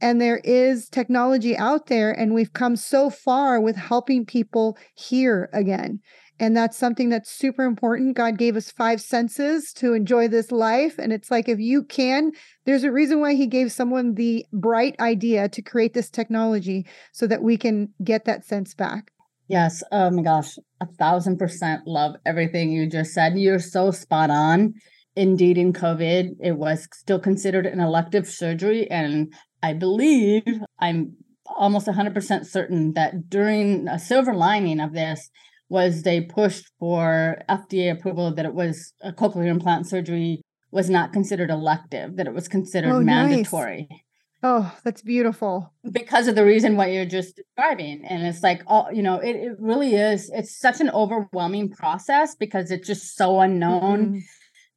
and 0.02 0.22
there 0.22 0.42
is 0.44 0.88
technology 0.90 1.58
out 1.58 1.88
there 1.88 2.12
and 2.12 2.34
we've 2.34 2.54
come 2.54 2.76
so 2.76 3.10
far 3.10 3.60
with 3.60 3.76
helping 3.76 4.26
people 4.26 4.78
hear 4.96 5.50
again 5.54 6.00
and 6.40 6.56
that's 6.56 6.78
something 6.78 7.10
that's 7.10 7.30
super 7.30 7.64
important. 7.64 8.16
God 8.16 8.38
gave 8.38 8.56
us 8.56 8.72
five 8.72 9.02
senses 9.02 9.74
to 9.74 9.94
enjoy 9.94 10.28
this 10.28 10.52
life. 10.52 10.98
And 10.98 11.12
it's 11.12 11.30
like, 11.30 11.50
if 11.50 11.60
you 11.60 11.84
can, 11.84 12.32
there's 12.66 12.84
a 12.84 12.92
reason 12.92 13.20
why 13.20 13.34
He 13.34 13.46
gave 13.46 13.72
someone 13.72 14.16
the 14.16 14.46
bright 14.54 14.96
idea 15.00 15.50
to 15.50 15.62
create 15.62 15.94
this 15.94 16.10
technology 16.10 16.86
so 17.12 17.28
that 17.28 17.44
we 17.44 17.58
can 17.58 17.90
get 18.04 18.26
that 18.26 18.46
sense 18.46 18.74
back. 18.74 19.12
Yes. 19.50 19.84
Oh 19.92 20.12
my 20.12 20.22
gosh. 20.22 20.58
A 20.80 20.86
thousand 20.86 21.38
percent 21.38 21.82
love 21.86 22.16
everything 22.26 22.72
you 22.72 22.88
just 22.88 23.14
said. 23.14 23.38
You're 23.38 23.60
so 23.60 23.92
spot 23.92 24.30
on. 24.30 24.76
Indeed, 25.16 25.58
in 25.58 25.74
COVID, 25.74 26.38
it 26.40 26.54
was 26.54 26.88
still 26.94 27.20
considered 27.20 27.66
an 27.66 27.82
elective 27.82 28.28
surgery. 28.28 28.90
And 28.90 29.34
I 29.62 29.74
believe 29.74 30.44
I'm 30.80 31.18
almost 31.58 31.88
100% 31.88 32.46
certain 32.46 32.94
that 32.94 33.30
during 33.30 33.88
a 33.88 34.00
silver 34.00 34.34
lining 34.34 34.80
of 34.80 34.94
this, 34.94 35.30
was 35.70 36.02
they 36.02 36.22
pushed 36.22 36.72
for 36.80 37.42
FDA 37.48 37.92
approval 37.92 38.34
that 38.34 38.46
it 38.46 38.54
was 38.54 38.94
a 39.02 39.14
cochlear 39.14 39.48
implant 39.48 39.88
surgery 39.88 40.42
was 40.72 40.90
not 40.90 41.14
considered 41.14 41.50
elective, 41.50 42.18
that 42.18 42.28
it 42.28 42.34
was 42.34 42.48
considered 42.48 42.92
oh, 42.92 43.02
mandatory. 43.02 43.88
Nice. 43.90 44.00
Oh, 44.42 44.74
that's 44.86 45.02
beautiful. 45.02 45.74
Because 45.92 46.28
of 46.28 46.36
the 46.36 46.46
reason 46.46 46.78
what 46.78 46.92
you're 46.92 47.06
just 47.06 47.36
describing. 47.36 48.06
And 48.06 48.26
it's 48.26 48.42
like, 48.42 48.64
oh, 48.68 48.90
you 48.90 49.02
know, 49.02 49.20
it, 49.20 49.36
it 49.36 49.56
really 49.60 49.96
is. 49.96 50.30
It's 50.34 50.58
such 50.58 50.80
an 50.80 50.90
overwhelming 50.92 51.72
process 51.72 52.36
because 52.36 52.72
it's 52.72 52.88
just 52.88 53.18
so 53.18 53.42
unknown. 53.42 54.06
Mm-hmm. 54.06 54.20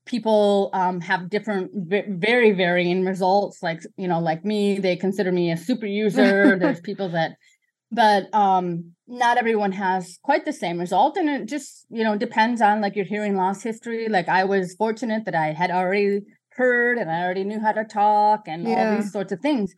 People 0.05 0.71
um, 0.73 1.01
have 1.01 1.31
different, 1.31 1.71
very 2.09 2.51
varying 2.51 3.05
results. 3.05 3.63
Like, 3.63 3.83
you 3.97 4.09
know, 4.09 4.19
like 4.19 4.45
me, 4.45 4.81
they 4.81 4.97
consider 4.97 5.31
me 5.31 5.53
a 5.53 5.57
super 5.57 5.87
user. 6.03 6.59
There's 6.59 6.81
people 6.81 7.09
that 7.11 7.37
but 7.93 8.33
um 8.35 8.93
not 9.07 9.37
everyone 9.37 9.73
has 9.73 10.19
quite 10.23 10.45
the 10.45 10.53
same 10.53 10.81
result 10.81 11.17
and 11.17 11.29
it 11.29 11.47
just 11.47 11.87
you 11.91 12.03
know 12.03 12.17
depends 12.17 12.61
on 12.61 12.81
like 12.81 12.97
your 12.97 13.05
hearing 13.05 13.37
loss 13.37 13.63
history 13.63 14.09
like 14.09 14.29
i 14.29 14.43
was 14.43 14.75
fortunate 14.75 15.25
that 15.25 15.35
i 15.35 15.53
had 15.53 15.71
already 15.71 16.21
heard 16.57 16.99
and 16.99 17.11
i 17.11 17.23
already 17.23 17.45
knew 17.45 17.61
how 17.61 17.73
to 17.73 17.85
talk 17.85 18.49
and 18.49 18.67
yeah. 18.67 18.91
all 18.91 18.97
these 18.97 19.13
sorts 19.13 19.33
of 19.33 19.41
things 19.41 19.75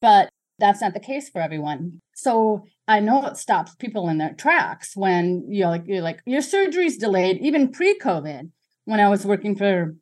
but 0.00 0.28
that's 0.58 0.80
not 0.80 0.94
the 0.94 1.00
case 1.00 1.28
for 1.28 1.40
everyone 1.40 2.00
so 2.14 2.64
i 2.86 3.00
know 3.00 3.26
it 3.26 3.36
stops 3.36 3.74
people 3.74 4.08
in 4.08 4.18
their 4.18 4.34
tracks 4.34 4.92
when 4.94 5.44
you're 5.48 5.68
like 5.68 5.82
you're 5.86 6.02
like 6.02 6.20
your 6.24 6.42
surgery's 6.42 6.96
delayed 6.96 7.38
even 7.40 7.70
pre-covid 7.70 8.50
when 8.84 9.00
i 9.00 9.08
was 9.08 9.26
working 9.26 9.56
for 9.56 9.94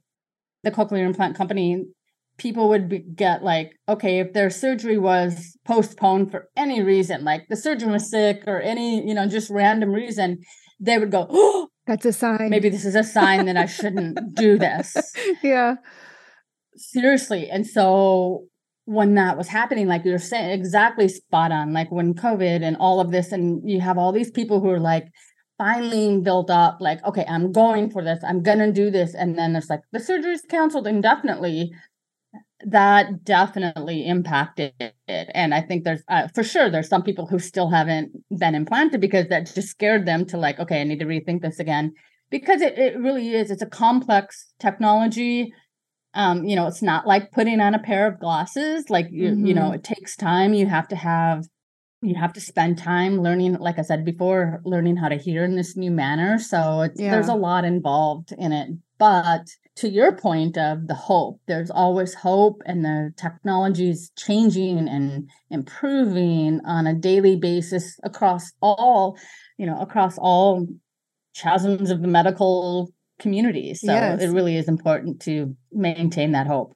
the 0.65 0.71
cochlear 0.71 1.07
implant 1.07 1.37
company 1.37 1.85
people 2.39 2.69
would 2.69 2.89
be, 2.89 3.01
get 3.01 3.43
like, 3.43 3.73
okay, 3.89 4.21
if 4.21 4.33
their 4.33 4.49
surgery 4.49 4.97
was 4.97 5.57
postponed 5.67 6.31
for 6.31 6.49
any 6.57 6.83
reason, 6.83 7.25
like 7.25 7.43
the 7.49 7.57
surgeon 7.57 7.91
was 7.91 8.11
sick 8.11 8.45
or 8.47 8.61
any, 8.61 9.07
you 9.07 9.15
know, 9.15 9.27
just 9.27 9.51
random 9.51 9.91
reason, 9.91 10.39
they 10.81 10.99
would 10.99 11.11
go, 11.11 11.27
oh, 11.29 11.69
that's 11.87 12.07
a 12.07 12.13
sign. 12.13 12.49
Maybe 12.51 12.69
this 12.69 12.85
is 12.85 12.95
a 12.95 13.05
sign 13.05 13.47
that 13.47 13.57
I 13.57 13.67
shouldn't 13.67 14.35
do 14.35 14.59
this. 14.67 14.97
Yeah. 15.43 15.77
Seriously. 16.77 17.51
And 17.51 17.67
so 17.67 18.45
when 18.85 19.15
that 19.17 19.37
was 19.37 19.49
happening, 19.49 19.89
like 19.89 20.05
you're 20.05 20.19
saying, 20.19 20.51
exactly 20.51 21.09
spot 21.09 21.51
on, 21.51 21.73
like 21.73 21.91
when 21.91 22.15
COVID 22.15 22.63
and 22.63 22.77
all 22.79 23.01
of 23.01 23.11
this, 23.11 23.33
and 23.33 23.61
you 23.69 23.81
have 23.81 23.99
all 23.99 24.13
these 24.13 24.31
people 24.31 24.61
who 24.61 24.71
are 24.71 24.81
like, 24.81 25.07
finally 25.59 26.21
built 26.21 26.49
up 26.51 26.79
like 26.81 27.05
okay 27.05 27.25
i'm 27.29 27.51
going 27.51 27.91
for 27.91 28.03
this 28.05 28.23
i'm 28.23 28.45
gonna 28.45 28.73
do 28.73 28.93
this 28.93 29.13
and 29.13 29.37
then 29.37 29.57
it's 29.57 29.69
like 29.69 29.81
the 29.91 29.99
surgery's 29.99 30.43
canceled 30.49 30.87
indefinitely 30.87 31.73
that 32.67 33.25
definitely 33.25 34.07
impacted 34.07 34.73
it 34.81 35.31
and 35.35 35.55
i 35.55 35.61
think 35.61 35.85
there's 35.85 36.03
uh, 36.09 36.27
for 36.35 36.43
sure 36.43 36.69
there's 36.69 36.89
some 36.89 37.03
people 37.03 37.27
who 37.27 37.39
still 37.39 37.71
haven't 37.71 38.11
been 38.37 38.55
implanted 38.55 39.01
because 39.01 39.29
that 39.29 39.47
just 39.55 39.69
scared 39.69 40.07
them 40.07 40.27
to 40.27 40.37
like 40.37 40.59
okay 40.59 40.81
i 40.81 40.85
need 40.85 40.99
to 40.99 41.07
rethink 41.07 41.41
this 41.41 41.61
again 41.61 41.93
because 42.31 42.61
it, 42.61 42.77
it 42.77 42.99
really 42.99 43.31
is 43.31 43.51
it's 43.51 43.63
a 43.63 43.67
complex 43.67 44.53
technology 44.59 45.53
um 46.15 46.45
you 46.45 46.57
know 46.57 46.67
it's 46.67 46.83
not 46.83 47.07
like 47.07 47.31
putting 47.31 47.61
on 47.61 47.75
a 47.75 47.79
pair 47.79 48.09
of 48.09 48.19
glasses 48.19 48.91
like 48.91 49.07
you 49.11 49.31
mm-hmm. 49.31 49.47
you 49.47 49.55
know 49.55 49.67
mm-hmm. 49.67 49.75
it 49.75 49.85
takes 49.85 50.17
time 50.17 50.53
you 50.53 50.67
have 50.67 50.89
to 50.89 50.97
have 50.97 51.45
you 52.03 52.15
have 52.15 52.33
to 52.33 52.41
spend 52.41 52.77
time 52.77 53.23
learning 53.23 53.55
like 53.55 53.79
i 53.79 53.83
said 53.83 54.05
before 54.05 54.61
learning 54.65 54.97
how 54.97 55.09
to 55.09 55.17
hear 55.17 55.45
in 55.45 55.57
this 55.57 55.77
new 55.77 55.91
manner 55.91 56.39
so 56.39 56.89
yeah. 56.97 57.11
there's 57.11 57.29
a 57.29 57.35
lot 57.35 57.65
involved 57.65 58.33
in 58.39 58.53
it 58.53 58.69
but 58.99 59.47
to 59.79 59.89
your 59.89 60.13
point 60.13 60.59
of 60.59 60.89
the 60.89 60.95
hope, 60.95 61.41
there's 61.47 61.71
always 61.71 62.13
hope, 62.13 62.63
and 62.67 62.85
the 62.85 63.13
technology 63.17 63.91
is 63.91 64.11
changing 64.17 64.89
and 64.89 65.31
improving 65.51 66.61
on 66.65 66.89
a 66.89 66.95
daily 66.95 67.37
basis 67.37 67.97
across 68.03 68.51
all, 68.61 69.17
you 69.57 69.67
know, 69.67 69.79
across 69.81 70.19
all 70.19 70.67
chasms 71.33 71.91
of 71.91 72.03
the 72.03 72.09
medical 72.09 72.93
community. 73.21 73.73
So 73.75 73.93
yes. 73.93 74.21
it 74.21 74.29
really 74.29 74.57
is 74.57 74.67
important 74.67 75.21
to 75.23 75.57
maintain 75.73 76.33
that 76.33 76.49
hope. 76.49 76.75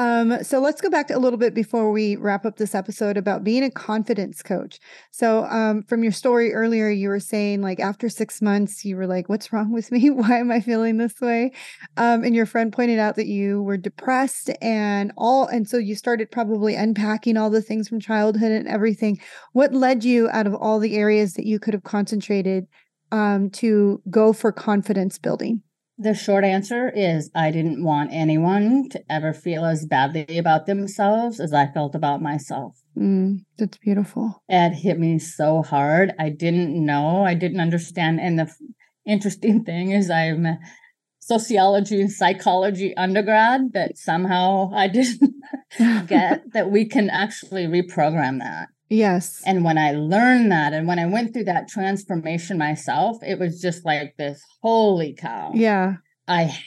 Um, 0.00 0.42
so 0.42 0.60
let's 0.60 0.80
go 0.80 0.88
back 0.88 1.10
a 1.10 1.18
little 1.18 1.38
bit 1.38 1.52
before 1.52 1.92
we 1.92 2.16
wrap 2.16 2.46
up 2.46 2.56
this 2.56 2.74
episode 2.74 3.18
about 3.18 3.44
being 3.44 3.62
a 3.62 3.70
confidence 3.70 4.42
coach. 4.42 4.80
So 5.10 5.44
um, 5.44 5.82
from 5.82 6.02
your 6.02 6.12
story 6.12 6.54
earlier, 6.54 6.88
you 6.88 7.10
were 7.10 7.20
saying 7.20 7.60
like 7.60 7.80
after 7.80 8.08
six 8.08 8.40
months, 8.40 8.82
you 8.82 8.96
were 8.96 9.06
like, 9.06 9.28
"What's 9.28 9.52
wrong 9.52 9.72
with 9.72 9.92
me? 9.92 10.08
Why 10.10 10.38
am 10.38 10.50
I 10.50 10.60
feeling 10.60 10.96
this 10.96 11.20
way?" 11.20 11.52
Um, 11.98 12.24
and 12.24 12.34
your 12.34 12.46
friend 12.46 12.72
pointed 12.72 12.98
out 12.98 13.16
that 13.16 13.26
you 13.26 13.62
were 13.62 13.76
depressed 13.76 14.48
and 14.62 15.12
all, 15.18 15.46
and 15.46 15.68
so 15.68 15.76
you 15.76 15.94
started 15.94 16.30
probably 16.30 16.74
unpacking 16.74 17.36
all 17.36 17.50
the 17.50 17.60
things 17.60 17.86
from 17.86 18.00
childhood 18.00 18.52
and 18.52 18.68
everything. 18.68 19.20
What 19.52 19.74
led 19.74 20.02
you 20.02 20.30
out 20.30 20.46
of 20.46 20.54
all 20.54 20.78
the 20.78 20.96
areas 20.96 21.34
that 21.34 21.44
you 21.44 21.58
could 21.58 21.74
have 21.74 21.84
concentrated 21.84 22.68
um, 23.12 23.50
to 23.50 24.00
go 24.08 24.32
for 24.32 24.50
confidence 24.50 25.18
building? 25.18 25.62
The 26.02 26.14
short 26.14 26.44
answer 26.44 26.88
is 26.88 27.30
I 27.34 27.50
didn't 27.50 27.84
want 27.84 28.08
anyone 28.10 28.88
to 28.88 29.04
ever 29.12 29.34
feel 29.34 29.66
as 29.66 29.84
badly 29.84 30.38
about 30.38 30.64
themselves 30.64 31.38
as 31.38 31.52
I 31.52 31.66
felt 31.66 31.94
about 31.94 32.22
myself. 32.22 32.80
Mm, 32.96 33.44
that's 33.58 33.76
beautiful. 33.76 34.42
It 34.48 34.72
hit 34.72 34.98
me 34.98 35.18
so 35.18 35.60
hard. 35.60 36.14
I 36.18 36.30
didn't 36.30 36.72
know. 36.74 37.22
I 37.22 37.34
didn't 37.34 37.60
understand. 37.60 38.18
And 38.18 38.38
the 38.38 38.44
f- 38.44 38.56
interesting 39.06 39.62
thing 39.66 39.90
is, 39.90 40.08
I'm 40.08 40.46
a 40.46 40.58
sociology 41.18 42.00
and 42.00 42.10
psychology 42.10 42.96
undergrad 42.96 43.74
that 43.74 43.98
somehow 43.98 44.72
I 44.74 44.88
didn't 44.96 45.34
get 46.06 46.50
that 46.54 46.70
we 46.70 46.86
can 46.86 47.10
actually 47.10 47.66
reprogram 47.66 48.38
that. 48.38 48.68
Yes. 48.90 49.40
And 49.46 49.64
when 49.64 49.78
I 49.78 49.92
learned 49.92 50.50
that 50.50 50.72
and 50.72 50.86
when 50.86 50.98
I 50.98 51.06
went 51.06 51.32
through 51.32 51.44
that 51.44 51.68
transformation 51.68 52.58
myself, 52.58 53.18
it 53.22 53.38
was 53.38 53.60
just 53.60 53.84
like 53.86 54.16
this 54.18 54.42
holy 54.62 55.14
cow. 55.14 55.52
Yeah. 55.54 55.94
I 56.26 56.58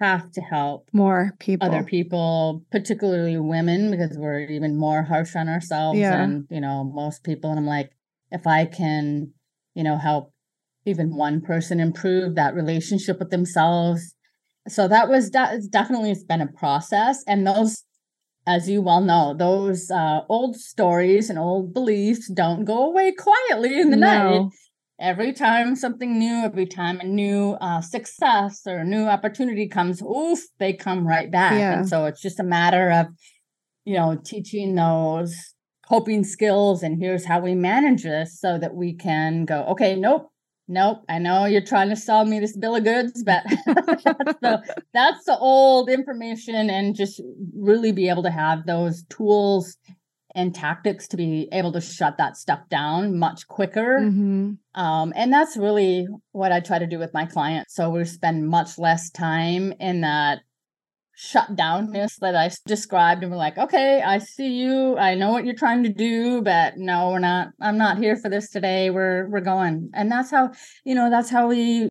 have 0.00 0.30
to 0.32 0.40
help 0.40 0.88
more 0.92 1.32
people. 1.40 1.66
Other 1.66 1.82
people, 1.82 2.64
particularly 2.70 3.36
women, 3.36 3.90
because 3.90 4.16
we're 4.16 4.40
even 4.46 4.78
more 4.78 5.02
harsh 5.02 5.34
on 5.34 5.48
ourselves 5.48 5.98
yeah. 5.98 6.22
and, 6.22 6.46
you 6.50 6.60
know, 6.60 6.84
most 6.84 7.24
people. 7.24 7.50
And 7.50 7.58
I'm 7.58 7.66
like, 7.66 7.90
if 8.30 8.46
I 8.46 8.64
can, 8.64 9.32
you 9.74 9.82
know, 9.82 9.98
help 9.98 10.32
even 10.84 11.16
one 11.16 11.40
person 11.40 11.80
improve 11.80 12.36
that 12.36 12.54
relationship 12.54 13.18
with 13.18 13.30
themselves. 13.30 14.14
So 14.68 14.86
that 14.88 15.08
was 15.08 15.30
that 15.30 15.54
is 15.54 15.68
definitely 15.68 16.12
it's 16.12 16.24
been 16.24 16.40
a 16.40 16.46
process. 16.46 17.22
And 17.26 17.46
those, 17.46 17.84
as 18.46 18.68
you 18.68 18.82
well 18.82 19.00
know, 19.00 19.34
those 19.34 19.90
uh, 19.90 20.20
old 20.28 20.56
stories 20.56 21.30
and 21.30 21.38
old 21.38 21.72
beliefs 21.72 22.28
don't 22.28 22.64
go 22.64 22.86
away 22.86 23.12
quietly 23.12 23.80
in 23.80 23.90
the 23.90 23.96
no. 23.96 24.06
night 24.06 24.50
every 25.02 25.32
time 25.32 25.74
something 25.74 26.18
new, 26.18 26.44
every 26.44 26.64
time 26.64 27.00
a 27.00 27.04
new 27.04 27.52
uh, 27.60 27.80
success 27.80 28.62
or 28.66 28.78
a 28.78 28.84
new 28.84 29.04
opportunity 29.04 29.68
comes, 29.68 30.00
oof, 30.00 30.38
they 30.58 30.72
come 30.72 31.06
right 31.06 31.30
back. 31.30 31.58
Yeah. 31.58 31.78
And 31.78 31.88
so 31.88 32.06
it's 32.06 32.22
just 32.22 32.40
a 32.40 32.44
matter 32.44 32.90
of, 32.90 33.08
you 33.84 33.94
know, 33.94 34.18
teaching 34.24 34.76
those 34.76 35.34
coping 35.86 36.24
skills 36.24 36.82
and 36.82 37.02
here's 37.02 37.26
how 37.26 37.40
we 37.40 37.54
manage 37.54 38.04
this 38.04 38.40
so 38.40 38.58
that 38.58 38.74
we 38.74 38.94
can 38.94 39.44
go, 39.44 39.64
okay, 39.64 39.96
nope, 39.96 40.30
nope. 40.72 41.04
I 41.08 41.18
know 41.18 41.44
you're 41.44 41.60
trying 41.60 41.90
to 41.90 41.96
sell 41.96 42.24
me 42.24 42.40
this 42.40 42.56
bill 42.56 42.76
of 42.76 42.84
goods, 42.84 43.22
but 43.22 43.44
that's, 43.66 44.40
the, 44.40 44.82
that's 44.92 45.24
the 45.24 45.38
old 45.38 45.88
information 45.88 46.70
and 46.70 46.96
just 46.96 47.20
really 47.54 47.92
be 47.92 48.08
able 48.08 48.22
to 48.24 48.30
have 48.30 48.66
those 48.66 49.04
tools 49.04 49.76
and 50.34 50.54
tactics 50.54 51.06
to 51.08 51.16
be 51.16 51.48
able 51.52 51.72
to 51.72 51.80
shut 51.80 52.16
that 52.16 52.36
stuff 52.36 52.60
down 52.70 53.18
much 53.18 53.46
quicker. 53.48 54.00
Mm-hmm. 54.00 54.80
Um, 54.80 55.12
and 55.14 55.32
that's 55.32 55.56
really 55.56 56.08
what 56.32 56.52
I 56.52 56.60
try 56.60 56.78
to 56.78 56.86
do 56.86 56.98
with 56.98 57.12
my 57.12 57.26
clients. 57.26 57.74
So 57.74 57.90
we 57.90 58.04
spend 58.04 58.48
much 58.48 58.78
less 58.78 59.10
time 59.10 59.74
in 59.78 60.00
that 60.00 60.40
shut 61.24 61.54
downness 61.54 62.16
that 62.16 62.34
I 62.34 62.50
described. 62.66 63.22
And 63.22 63.30
we're 63.30 63.38
like, 63.38 63.56
okay, 63.56 64.02
I 64.02 64.18
see 64.18 64.48
you. 64.48 64.98
I 64.98 65.14
know 65.14 65.30
what 65.30 65.44
you're 65.44 65.54
trying 65.54 65.84
to 65.84 65.88
do, 65.88 66.42
but 66.42 66.78
no, 66.78 67.10
we're 67.10 67.20
not, 67.20 67.50
I'm 67.60 67.78
not 67.78 67.98
here 67.98 68.16
for 68.16 68.28
this 68.28 68.50
today. 68.50 68.90
We're, 68.90 69.28
we're 69.28 69.40
going. 69.40 69.90
And 69.94 70.10
that's 70.10 70.32
how, 70.32 70.50
you 70.84 70.96
know, 70.96 71.10
that's 71.10 71.30
how 71.30 71.46
we 71.46 71.88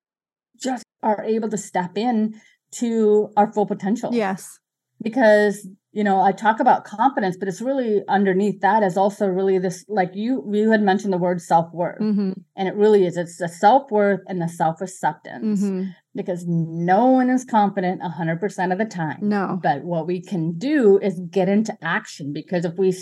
just 0.62 0.84
are 1.02 1.24
able 1.24 1.48
to 1.50 1.58
step 1.58 1.98
in 1.98 2.42
to 2.72 3.32
our 3.38 3.52
full 3.54 3.66
potential. 3.66 4.14
Yes. 4.14 4.60
Because 5.02 5.66
you 5.94 6.04
know 6.04 6.22
i 6.22 6.32
talk 6.32 6.60
about 6.60 6.86
confidence 6.86 7.36
but 7.38 7.48
it's 7.48 7.62
really 7.62 8.02
underneath 8.08 8.62
that 8.62 8.84
is 8.84 8.96
also 8.98 9.28
really 9.28 9.58
this 9.60 9.84
like 9.88 10.12
you 10.14 10.44
you 10.52 10.72
had 10.72 10.82
mentioned 10.82 11.12
the 11.12 11.18
word 11.18 11.42
self-worth. 11.42 12.00
Mm-hmm. 12.00 12.32
and 12.56 12.68
it 12.68 12.76
really 12.76 13.06
is 13.06 13.18
it's 13.18 13.38
the 13.38 13.50
self-worth 13.50 14.22
and 14.28 14.42
the 14.42 14.48
self-acceptance. 14.48 15.62
Mm-hmm. 15.62 15.90
because 16.16 16.46
no 16.48 17.08
one 17.08 17.30
is 17.30 17.46
confident 17.46 18.02
100% 18.02 18.72
of 18.72 18.78
the 18.78 18.86
time. 18.86 19.20
No. 19.22 19.60
But 19.62 19.84
what 19.84 20.08
we 20.08 20.22
can 20.22 20.58
do 20.58 21.00
is 21.00 21.20
get 21.30 21.48
into 21.48 21.78
action 21.82 22.34
because 22.34 22.66
if 22.66 22.76
we 22.78 22.96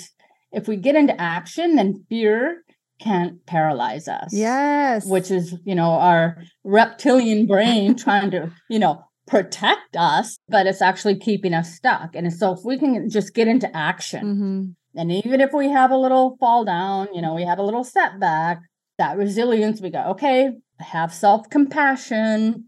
if 0.51 0.67
we 0.67 0.75
get 0.75 0.95
into 0.95 1.19
action 1.19 1.75
then 1.75 2.05
fear 2.09 2.63
can't 2.99 3.45
paralyze 3.45 4.07
us. 4.07 4.33
Yes. 4.33 5.05
Which 5.05 5.31
is 5.31 5.55
you 5.63 5.75
know 5.75 5.91
our 5.91 6.43
reptilian 6.63 7.47
brain 7.47 7.95
trying 7.95 8.31
to 8.31 8.51
you 8.69 8.79
know 8.79 9.05
protect 9.29 9.95
us, 9.95 10.39
but 10.49 10.65
it's 10.65 10.81
actually 10.81 11.17
keeping 11.17 11.53
us 11.53 11.73
stuck. 11.73 12.15
And 12.15 12.31
so 12.33 12.53
if 12.53 12.59
we 12.65 12.77
can 12.77 13.09
just 13.09 13.33
get 13.33 13.47
into 13.47 13.75
action, 13.75 14.23
mm-hmm. 14.23 14.99
and 14.99 15.11
even 15.11 15.39
if 15.39 15.53
we 15.53 15.69
have 15.69 15.91
a 15.91 15.97
little 15.97 16.35
fall 16.39 16.65
down, 16.65 17.07
you 17.13 17.21
know, 17.21 17.35
we 17.35 17.43
have 17.43 17.59
a 17.59 17.63
little 17.63 17.83
setback, 17.83 18.59
that 18.97 19.17
resilience, 19.17 19.81
we 19.81 19.91
go, 19.91 20.03
okay, 20.09 20.51
have 20.79 21.13
self 21.13 21.49
compassion. 21.49 22.65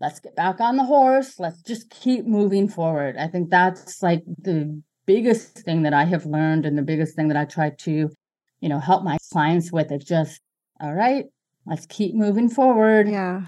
Let's 0.00 0.20
get 0.20 0.36
back 0.36 0.60
on 0.60 0.76
the 0.76 0.84
horse. 0.84 1.38
Let's 1.38 1.62
just 1.62 1.90
keep 1.90 2.26
moving 2.26 2.68
forward. 2.68 3.16
I 3.16 3.28
think 3.28 3.50
that's 3.50 4.02
like 4.02 4.22
the 4.38 4.82
biggest 5.06 5.58
thing 5.60 5.82
that 5.82 5.94
I 5.94 6.04
have 6.04 6.26
learned 6.26 6.66
and 6.66 6.76
the 6.76 6.82
biggest 6.82 7.16
thing 7.16 7.28
that 7.28 7.36
I 7.36 7.44
try 7.44 7.70
to, 7.70 8.10
you 8.60 8.68
know, 8.68 8.78
help 8.78 9.04
my 9.04 9.16
clients 9.32 9.72
with 9.72 9.90
is 9.90 10.04
just, 10.04 10.40
all 10.80 10.94
right, 10.94 11.24
let's 11.66 11.86
keep 11.86 12.14
moving 12.14 12.48
forward. 12.48 13.08
Yeah. 13.08 13.46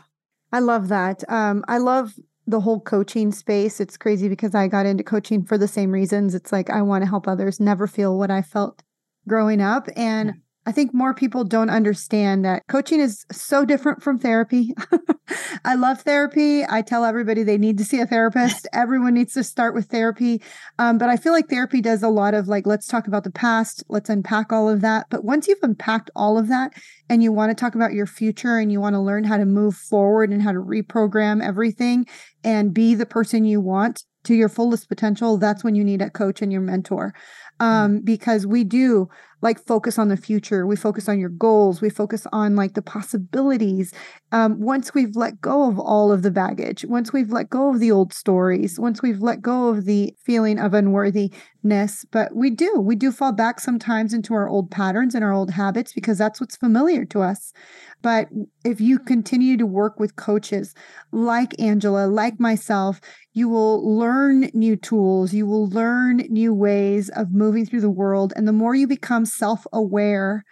I 0.52 0.60
love 0.60 0.88
that. 0.88 1.24
Um, 1.28 1.64
I 1.68 1.78
love 1.78 2.14
the 2.48 2.60
whole 2.60 2.80
coaching 2.80 3.30
space. 3.30 3.78
It's 3.78 3.98
crazy 3.98 4.26
because 4.26 4.54
I 4.54 4.68
got 4.68 4.86
into 4.86 5.04
coaching 5.04 5.44
for 5.44 5.58
the 5.58 5.68
same 5.68 5.92
reasons. 5.92 6.34
It's 6.34 6.50
like 6.50 6.70
I 6.70 6.80
want 6.80 7.02
to 7.02 7.08
help 7.08 7.28
others 7.28 7.60
never 7.60 7.86
feel 7.86 8.18
what 8.18 8.30
I 8.30 8.40
felt 8.40 8.82
growing 9.28 9.60
up. 9.60 9.86
And 9.94 10.30
mm. 10.30 10.40
I 10.66 10.72
think 10.72 10.92
more 10.92 11.14
people 11.14 11.44
don't 11.44 11.70
understand 11.70 12.44
that 12.44 12.66
coaching 12.68 13.00
is 13.00 13.24
so 13.32 13.64
different 13.64 14.02
from 14.02 14.18
therapy. 14.18 14.74
I 15.64 15.76
love 15.76 16.02
therapy. 16.02 16.62
I 16.68 16.82
tell 16.82 17.04
everybody 17.04 17.42
they 17.42 17.56
need 17.56 17.78
to 17.78 17.84
see 17.84 18.00
a 18.00 18.06
therapist. 18.06 18.66
Everyone 18.72 19.14
needs 19.14 19.32
to 19.34 19.44
start 19.44 19.74
with 19.74 19.86
therapy. 19.86 20.42
Um, 20.78 20.98
but 20.98 21.08
I 21.08 21.16
feel 21.16 21.32
like 21.32 21.48
therapy 21.48 21.80
does 21.80 22.02
a 22.02 22.08
lot 22.08 22.34
of 22.34 22.48
like, 22.48 22.66
let's 22.66 22.86
talk 22.86 23.06
about 23.06 23.24
the 23.24 23.30
past, 23.30 23.82
let's 23.88 24.10
unpack 24.10 24.52
all 24.52 24.68
of 24.68 24.82
that. 24.82 25.06
But 25.10 25.24
once 25.24 25.48
you've 25.48 25.58
unpacked 25.62 26.10
all 26.14 26.36
of 26.36 26.48
that 26.48 26.74
and 27.08 27.22
you 27.22 27.32
want 27.32 27.50
to 27.50 27.60
talk 27.60 27.74
about 27.74 27.94
your 27.94 28.06
future 28.06 28.58
and 28.58 28.70
you 28.70 28.80
want 28.80 28.94
to 28.94 29.00
learn 29.00 29.24
how 29.24 29.38
to 29.38 29.46
move 29.46 29.74
forward 29.74 30.30
and 30.30 30.42
how 30.42 30.52
to 30.52 30.58
reprogram 30.58 31.42
everything 31.42 32.06
and 32.44 32.74
be 32.74 32.94
the 32.94 33.06
person 33.06 33.44
you 33.44 33.60
want 33.60 34.04
to 34.24 34.34
your 34.34 34.48
fullest 34.48 34.88
potential, 34.88 35.38
that's 35.38 35.64
when 35.64 35.74
you 35.74 35.84
need 35.84 36.02
a 36.02 36.10
coach 36.10 36.42
and 36.42 36.52
your 36.52 36.60
mentor. 36.60 37.14
Mm. 37.60 37.64
um, 37.66 38.00
because 38.00 38.46
we 38.46 38.64
do 38.64 39.08
like 39.40 39.64
focus 39.64 39.98
on 39.98 40.08
the 40.08 40.16
future. 40.16 40.66
We 40.66 40.74
focus 40.76 41.08
on 41.08 41.20
your 41.20 41.28
goals. 41.28 41.80
We 41.80 41.90
focus 41.90 42.26
on 42.32 42.56
like 42.56 42.74
the 42.74 42.82
possibilities. 42.82 43.92
Um, 44.32 44.60
once 44.60 44.94
we've 44.94 45.14
let 45.14 45.40
go 45.40 45.68
of 45.68 45.78
all 45.78 46.10
of 46.10 46.22
the 46.22 46.30
baggage, 46.30 46.84
once 46.84 47.12
we've 47.12 47.30
let 47.30 47.48
go 47.48 47.70
of 47.70 47.78
the 47.78 47.92
old 47.92 48.12
stories, 48.12 48.80
once 48.80 49.00
we've 49.00 49.20
let 49.20 49.40
go 49.40 49.68
of 49.68 49.84
the 49.84 50.12
feeling 50.24 50.58
of 50.58 50.74
unworthiness, 50.74 52.04
but 52.10 52.34
we 52.34 52.50
do, 52.50 52.80
we 52.80 52.96
do 52.96 53.12
fall 53.12 53.32
back 53.32 53.60
sometimes 53.60 54.12
into 54.12 54.34
our 54.34 54.48
old 54.48 54.70
patterns 54.70 55.14
and 55.14 55.24
our 55.24 55.32
old 55.32 55.50
habits 55.52 55.92
because 55.92 56.18
that's 56.18 56.40
what's 56.40 56.56
familiar 56.56 57.04
to 57.04 57.22
us. 57.22 57.52
But 58.02 58.28
if 58.64 58.80
you 58.80 58.98
continue 58.98 59.56
to 59.56 59.66
work 59.66 59.98
with 59.98 60.16
coaches 60.16 60.74
like 61.10 61.60
Angela, 61.60 62.06
like 62.06 62.38
myself, 62.38 63.00
you 63.32 63.48
will 63.48 63.96
learn 63.96 64.50
new 64.54 64.76
tools, 64.76 65.34
you 65.34 65.46
will 65.46 65.68
learn 65.68 66.18
new 66.28 66.54
ways 66.54 67.08
of 67.10 67.32
moving 67.32 67.66
through 67.66 67.80
the 67.80 67.90
world. 67.90 68.32
And 68.36 68.46
the 68.46 68.52
more 68.52 68.74
you 68.74 68.86
become 68.86 69.24
self-aware 69.24 70.44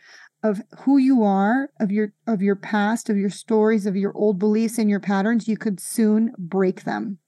of 0.42 0.60
who 0.80 0.98
you 0.98 1.22
are, 1.22 1.70
of 1.80 1.90
your 1.90 2.12
of 2.26 2.42
your 2.42 2.56
past, 2.56 3.08
of 3.08 3.16
your 3.16 3.30
stories, 3.30 3.86
of 3.86 3.96
your 3.96 4.12
old 4.16 4.38
beliefs 4.38 4.78
and 4.78 4.90
your 4.90 5.00
patterns, 5.00 5.48
you 5.48 5.56
could 5.56 5.80
soon 5.80 6.32
break 6.38 6.84
them 6.84 7.18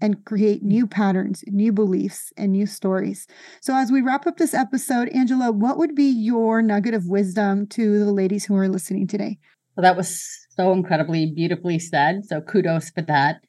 and 0.00 0.24
create 0.24 0.62
new 0.62 0.86
patterns, 0.86 1.42
new 1.46 1.72
beliefs, 1.72 2.32
and 2.36 2.52
new 2.52 2.66
stories. 2.66 3.26
So, 3.60 3.74
as 3.74 3.90
we 3.90 4.02
wrap 4.02 4.26
up 4.26 4.36
this 4.36 4.54
episode, 4.54 5.08
Angela, 5.10 5.50
what 5.52 5.78
would 5.78 5.94
be 5.94 6.04
your 6.10 6.62
nugget 6.62 6.94
of 6.94 7.06
wisdom 7.08 7.66
to 7.68 7.98
the 7.98 8.12
ladies 8.12 8.44
who 8.44 8.56
are 8.56 8.68
listening 8.68 9.06
today? 9.06 9.38
Well, 9.76 9.82
that 9.82 9.96
was 9.96 10.26
so 10.56 10.72
incredibly 10.72 11.26
beautifully 11.26 11.78
said. 11.78 12.24
So 12.24 12.40
kudos 12.40 12.90
for 12.90 13.02
that. 13.02 13.42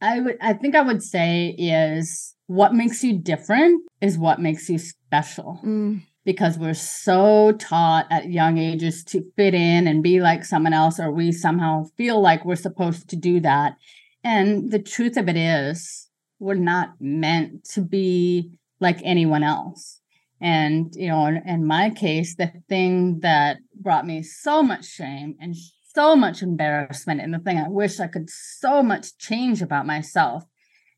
I 0.00 0.20
would 0.20 0.36
I 0.40 0.52
think 0.52 0.74
I 0.74 0.82
would 0.82 1.02
say 1.02 1.56
is 1.58 2.34
what 2.46 2.72
makes 2.74 3.02
you 3.02 3.18
different 3.18 3.82
is 4.00 4.16
what 4.16 4.40
makes 4.40 4.68
you 4.68 4.78
special. 4.78 5.60
Mm. 5.64 6.02
Because 6.24 6.58
we're 6.58 6.74
so 6.74 7.52
taught 7.52 8.06
at 8.10 8.30
young 8.30 8.58
ages 8.58 9.02
to 9.04 9.24
fit 9.34 9.54
in 9.54 9.86
and 9.86 10.02
be 10.02 10.20
like 10.20 10.44
someone 10.44 10.74
else, 10.74 11.00
or 11.00 11.10
we 11.10 11.32
somehow 11.32 11.84
feel 11.96 12.20
like 12.20 12.44
we're 12.44 12.54
supposed 12.54 13.08
to 13.08 13.16
do 13.16 13.40
that. 13.40 13.76
And 14.22 14.70
the 14.70 14.78
truth 14.78 15.16
of 15.16 15.28
it 15.28 15.36
is, 15.36 16.08
we're 16.38 16.54
not 16.54 16.96
meant 17.00 17.64
to 17.70 17.80
be 17.80 18.58
like 18.78 19.00
anyone 19.04 19.42
else. 19.42 20.00
And, 20.40 20.92
you 20.94 21.08
know, 21.08 21.26
in, 21.26 21.42
in 21.46 21.66
my 21.66 21.90
case, 21.90 22.36
the 22.36 22.52
thing 22.68 23.20
that 23.20 23.58
brought 23.74 24.06
me 24.06 24.22
so 24.22 24.62
much 24.62 24.84
shame 24.86 25.36
and 25.40 25.56
so 25.94 26.14
much 26.14 26.42
embarrassment, 26.42 27.20
and 27.20 27.34
the 27.34 27.38
thing 27.38 27.58
I 27.58 27.68
wish 27.68 27.98
I 27.98 28.06
could 28.06 28.30
so 28.30 28.82
much 28.82 29.18
change 29.18 29.62
about 29.62 29.86
myself 29.86 30.44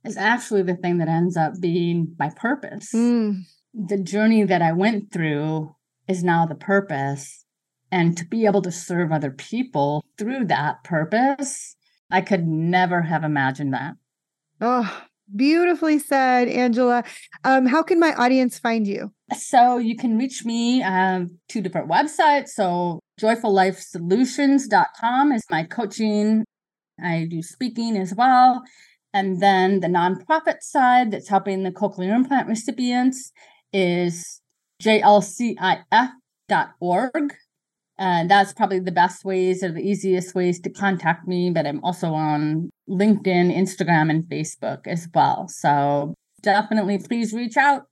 is 0.05 0.16
actually 0.16 0.62
the 0.62 0.76
thing 0.76 0.99
that 0.99 1.09
ends 1.09 1.36
up 1.36 1.55
being 1.61 2.14
my 2.18 2.30
purpose. 2.36 2.93
Mm. 2.93 3.43
The 3.72 3.99
journey 3.99 4.45
that 4.45 4.62
I 4.62 4.72
went 4.72 5.12
through 5.12 5.74
is 6.09 6.24
now 6.24 6.45
the 6.47 6.55
purpose. 6.55 7.45
And 7.93 8.16
to 8.18 8.24
be 8.24 8.47
able 8.47 8.62
to 8.62 8.72
serve 8.72 9.11
other 9.11 9.30
people 9.30 10.05
through 10.18 10.47
that 10.47 10.84
purpose, 10.84 11.76
I 12.11 12.20
could 12.20 12.47
never 12.47 13.03
have 13.03 13.24
imagined 13.24 13.74
that. 13.74 13.95
Oh, 14.61 15.03
Beautifully 15.35 15.99
said, 15.99 16.49
Angela. 16.49 17.05
Um, 17.45 17.66
how 17.66 17.83
can 17.83 18.01
my 18.01 18.14
audience 18.14 18.59
find 18.59 18.87
you? 18.87 19.12
So 19.37 19.78
you 19.78 19.97
can 19.97 20.18
reach 20.18 20.45
me 20.45 20.83
um, 20.83 21.39
two 21.49 21.61
different 21.61 21.89
websites. 21.89 22.49
So 22.49 23.01
joyfullifesolutions.com 23.20 25.33
is 25.33 25.43
my 25.51 25.64
coaching. 25.64 26.45
I 27.03 27.26
do 27.31 27.43
speaking 27.43 27.97
as 27.97 28.14
well. 28.14 28.62
And 29.12 29.41
then 29.41 29.81
the 29.81 29.89
nonprofit 29.89 30.62
side 30.62 31.11
that's 31.11 31.28
helping 31.28 31.62
the 31.62 31.72
cochlear 31.72 32.14
implant 32.14 32.49
recipients 32.49 33.33
is 33.72 34.41
jlcif.org. 34.83 35.57
And 38.01 38.30
that's 38.30 38.55
probably 38.55 38.80
the 38.80 38.90
best 38.90 39.26
ways 39.26 39.62
or 39.62 39.70
the 39.70 39.82
easiest 39.82 40.34
ways 40.34 40.59
to 40.61 40.70
contact 40.70 41.28
me. 41.28 41.51
But 41.51 41.66
I'm 41.66 41.84
also 41.84 42.14
on 42.14 42.70
LinkedIn, 42.88 43.55
Instagram, 43.55 44.11
and 44.11 44.24
Facebook 44.24 44.86
as 44.86 45.07
well. 45.14 45.46
So 45.48 46.14
definitely 46.40 46.98
please 46.98 47.34
reach 47.34 47.59
out. 47.59 47.84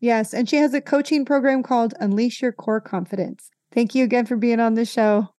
Yes. 0.00 0.32
And 0.32 0.48
she 0.48 0.56
has 0.56 0.72
a 0.72 0.80
coaching 0.80 1.26
program 1.26 1.62
called 1.62 1.92
Unleash 2.00 2.40
Your 2.40 2.52
Core 2.52 2.80
Confidence. 2.80 3.50
Thank 3.70 3.94
you 3.94 4.04
again 4.04 4.24
for 4.24 4.36
being 4.36 4.60
on 4.60 4.74
the 4.74 4.86
show. 4.86 5.33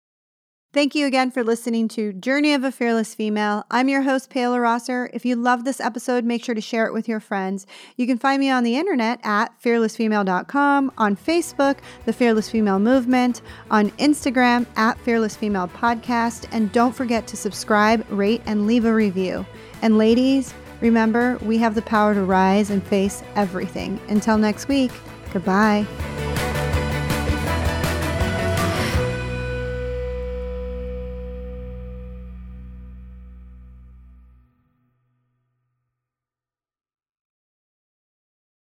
Thank 0.75 0.93
you 0.93 1.05
again 1.05 1.31
for 1.31 1.41
listening 1.41 1.87
to 1.87 2.11
Journey 2.11 2.53
of 2.53 2.65
a 2.65 2.71
Fearless 2.71 3.15
Female. 3.15 3.63
I'm 3.71 3.87
your 3.87 4.01
host, 4.01 4.29
Paola 4.29 4.59
Rosser. 4.59 5.09
If 5.13 5.25
you 5.25 5.37
love 5.37 5.63
this 5.63 5.79
episode, 5.79 6.25
make 6.25 6.43
sure 6.43 6.53
to 6.53 6.59
share 6.59 6.85
it 6.85 6.91
with 6.91 7.07
your 7.07 7.21
friends. 7.21 7.65
You 7.95 8.05
can 8.05 8.17
find 8.17 8.41
me 8.41 8.49
on 8.49 8.65
the 8.65 8.75
internet 8.75 9.21
at 9.23 9.57
fearlessfemale.com, 9.61 10.91
on 10.97 11.15
Facebook, 11.15 11.77
The 12.03 12.11
Fearless 12.11 12.49
Female 12.49 12.79
Movement, 12.79 13.41
on 13.71 13.91
Instagram 13.91 14.65
at 14.75 14.99
Fearless 14.99 15.37
Female 15.37 15.69
Podcast, 15.69 16.49
and 16.51 16.69
don't 16.73 16.93
forget 16.93 17.25
to 17.27 17.37
subscribe, 17.37 18.05
rate, 18.09 18.41
and 18.45 18.67
leave 18.67 18.83
a 18.83 18.93
review. 18.93 19.45
And 19.81 19.97
ladies, 19.97 20.53
remember, 20.81 21.37
we 21.43 21.57
have 21.59 21.75
the 21.75 21.83
power 21.83 22.13
to 22.13 22.23
rise 22.23 22.69
and 22.69 22.85
face 22.85 23.23
everything. 23.37 23.97
Until 24.09 24.37
next 24.37 24.67
week, 24.67 24.91
goodbye. 25.31 25.87